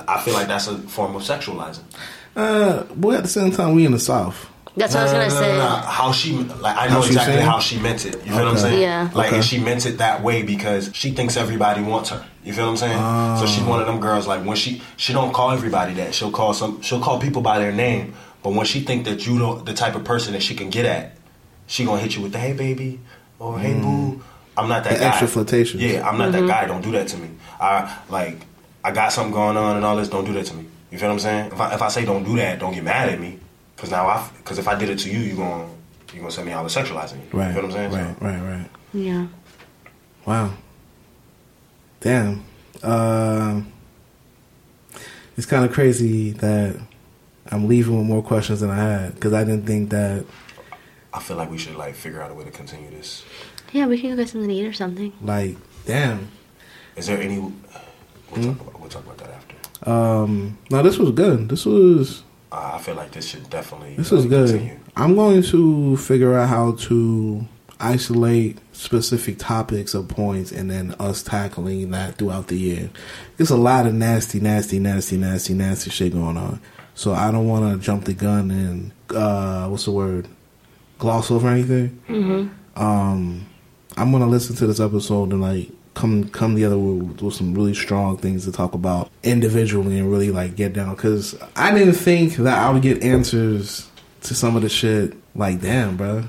[0.09, 1.85] I feel like that's a form of sexualizing.
[2.35, 4.51] Uh, boy, at the same time, we in the south.
[4.77, 5.53] That's what I was No, gonna no, no, say.
[5.53, 5.77] no, no.
[5.87, 7.47] How she like I How know she exactly saying?
[7.47, 8.15] how she meant it.
[8.15, 8.81] You feel what I'm saying?
[8.83, 9.11] Yeah.
[9.15, 9.37] Like Okay.
[9.37, 12.25] and she meant it that way because she thinks everybody wants her.
[12.45, 12.99] You feel what I'm saying?
[12.99, 13.37] Oh.
[13.41, 16.15] So she's one of them girls like when she she don't call everybody that.
[16.15, 18.15] She'll call some she'll call people by their name.
[18.43, 20.85] But when she think that you don't the type of person that she can get
[20.87, 21.13] at,
[21.67, 23.01] she gonna hit you with the hey baby
[23.39, 23.83] or hey mm.
[23.83, 24.23] boo.
[24.57, 25.09] I'm not that The guy.
[25.09, 25.81] extra flirtation.
[25.81, 26.47] Yeah, I'm not that mm-hmm.
[26.49, 26.67] guy.
[26.67, 27.31] Don't do that to me.
[27.61, 28.39] I like
[28.83, 30.09] I got something going on and all this.
[30.09, 30.67] Don't do that to me.
[30.91, 31.53] You feel what I'm saying?
[31.53, 33.39] If I if I say don't do that, don't get mad at me.
[33.77, 35.69] Cause now I because if I did it to you, you gonna
[36.13, 37.39] you gonna send me out sexualizing you.
[37.39, 37.49] Right.
[37.49, 37.93] You feel what I'm saying?
[37.93, 38.23] Right.
[38.23, 38.41] Right.
[38.59, 38.71] Right.
[38.95, 39.27] Yeah.
[40.25, 40.53] Wow.
[42.01, 42.45] Damn.
[42.83, 43.63] Uh,
[45.37, 46.77] it's kind of crazy that
[47.51, 50.25] I'm leaving with more questions than I had because I didn't think that
[51.13, 53.25] I feel like we should like figure out a way to continue this.
[53.73, 55.13] Yeah, we can go get something to eat or something.
[55.21, 55.57] like
[55.87, 56.29] damn.
[56.97, 57.39] Is there any?
[57.41, 57.53] We'll,
[58.33, 58.43] Hmm?
[58.53, 59.91] talk, about, we'll talk about that after.
[59.91, 61.49] Um, no, this was good.
[61.49, 62.23] This was
[62.55, 63.97] Uh, I feel like this should definitely.
[63.97, 64.49] this is good.
[64.51, 64.79] Continue.
[64.97, 67.47] I'm going to figure out how to
[67.81, 72.91] isolate specific topics or points and then us tackling that throughout the year.
[73.37, 76.61] There's a lot of nasty, nasty, nasty, nasty, nasty shit going on.
[76.95, 80.29] So I don't want to jump the gun and uh, what's the word?
[80.99, 82.01] Gloss over anything.
[82.09, 82.81] Mm-hmm.
[82.81, 83.47] Um,
[83.97, 87.75] I'm gonna listen to this episode and like come come together with, with some really
[87.75, 92.35] strong things to talk about individually and really like get down because I didn't think
[92.37, 93.89] that I would get answers
[94.23, 95.15] to some of the shit.
[95.35, 96.25] Like damn, bro.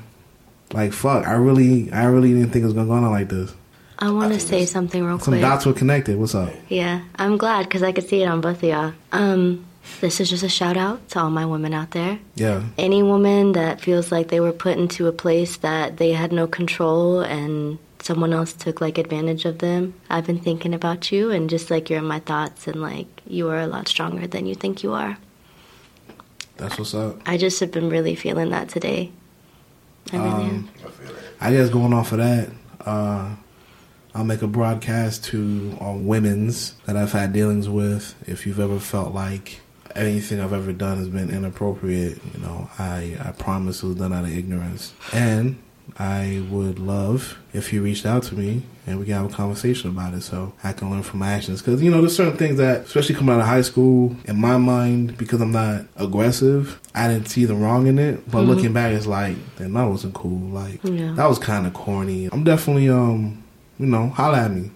[0.71, 3.53] Like fuck, I really I really didn't think it was gonna go on like this.
[3.97, 5.41] I want to say something real Some quick.
[5.41, 6.17] Some dots were connected.
[6.17, 6.51] What's up?
[6.67, 8.93] Yeah, I'm glad because I could see it on both of y'all.
[9.13, 9.65] Um,
[10.01, 12.19] this is just a shout out to all my women out there.
[12.35, 16.33] Yeah, Any woman that feels like they were put into a place that they had
[16.33, 19.95] no control and someone else took like advantage of them.
[20.11, 23.49] I've been thinking about you and just like you're in my thoughts and like you
[23.49, 25.17] are a lot stronger than you think you are.
[26.57, 27.19] that's what's up.
[27.25, 29.11] I just have been really feeling that today.
[30.13, 30.39] I really am.
[30.39, 30.69] Um,
[31.41, 31.47] I.
[31.47, 32.49] I guess going off of that,
[32.85, 33.35] uh,
[34.13, 38.13] I'll make a broadcast to all women's that I've had dealings with.
[38.27, 39.61] If you've ever felt like
[39.95, 44.13] anything I've ever done has been inappropriate, you know, I, I promise it was done
[44.13, 44.93] out of ignorance.
[45.11, 45.57] And
[45.97, 49.89] I would love if you reached out to me and we can have a conversation
[49.89, 51.61] about it so I can learn from my actions.
[51.61, 54.57] Because, you know, there's certain things that, especially coming out of high school, in my
[54.57, 58.29] mind, because I'm not aggressive, I didn't see the wrong in it.
[58.29, 60.49] But looking back, it's like, then that wasn't cool.
[60.49, 61.13] Like, Yeah.
[61.13, 62.29] that was kind of corny.
[62.31, 63.43] I'm definitely, um,
[63.79, 64.71] you know, holla at me.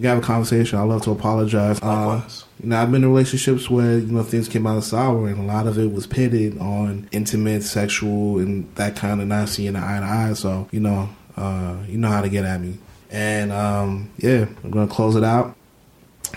[0.00, 0.78] We can have a conversation.
[0.78, 1.78] I love to apologize.
[1.82, 2.22] Uh,
[2.62, 5.42] you know, I've been in relationships where you know things came out sour, and a
[5.42, 10.00] lot of it was pitted on intimate, sexual, and that kind of not seeing eye
[10.00, 10.32] to eye.
[10.32, 12.78] So you know, uh, you know how to get at me.
[13.10, 15.54] And um, yeah, I'm gonna close it out.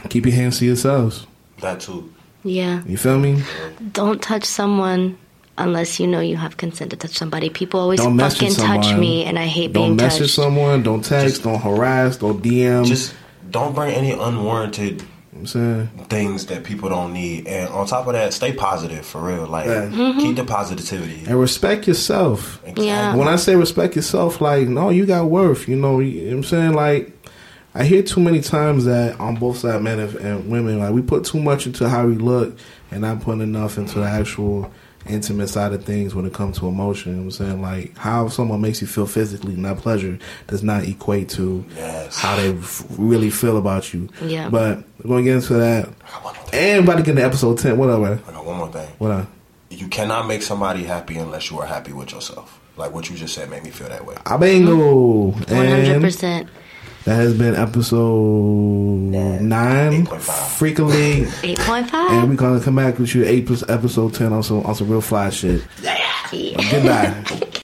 [0.09, 1.26] Keep your hands to yourselves.
[1.61, 2.14] That too.
[2.43, 2.84] Yeah.
[2.86, 3.43] You feel me?
[3.93, 5.18] Don't touch someone
[5.57, 7.49] unless you know you have consent to touch somebody.
[7.49, 9.99] People always Don't fucking touch me and I hate being touched.
[9.99, 10.84] Don't message someone.
[10.84, 11.36] Don't text.
[11.36, 12.18] Just- don't harass.
[12.18, 12.86] Don't DM.
[12.86, 13.16] Just
[13.54, 17.47] don't bring any unwarranted You know what I'm saying things that people don't need.
[17.47, 19.47] And on top of that, stay positive for real.
[19.47, 19.89] Like Yeah.
[19.89, 20.45] keep the mm-hmm.
[20.45, 21.24] positivity.
[21.26, 22.60] and respect yourself.
[22.64, 22.88] Exactly.
[22.88, 23.16] Yeah.
[23.16, 25.68] When I say respect yourself, like, no, you got worth.
[25.70, 26.74] You know, you know what I'm saying?
[26.74, 27.12] Like,
[27.76, 31.01] I hear too many times that on both sides, men and, and women, like, we
[31.01, 32.56] put too much into how we look
[32.91, 34.72] and not putting enough into the actual
[35.08, 37.12] intimate side of things when it comes to emotion.
[37.12, 40.64] You know what I'm saying like how someone makes you feel physically, not pleasure, does
[40.64, 42.18] not equate to Yes.
[42.18, 44.10] how they f- really feel about you.
[44.24, 44.49] Yeah.
[44.49, 45.89] But we're gonna get into that.
[46.08, 46.60] I got one more thing.
[46.78, 47.78] And about to get into episode ten.
[47.78, 48.20] What up, man?
[48.28, 48.88] I got one more thing.
[48.97, 49.28] What up?
[49.70, 52.60] You cannot make somebody happy unless you are happy with yourself.
[52.78, 54.16] Like what you just said made me feel that way.
[54.26, 55.32] I bingo.
[55.32, 56.47] One hundred percent.
[57.06, 60.58] That has been episode nine, 8.5.
[60.58, 61.28] Freek-a-Leek.
[61.43, 64.66] Eight point And we're gonna come back with you eight plus episode ten on some
[64.66, 65.64] on some real fly shit.
[65.82, 65.99] Yeah.
[66.72, 67.49] Goodbye.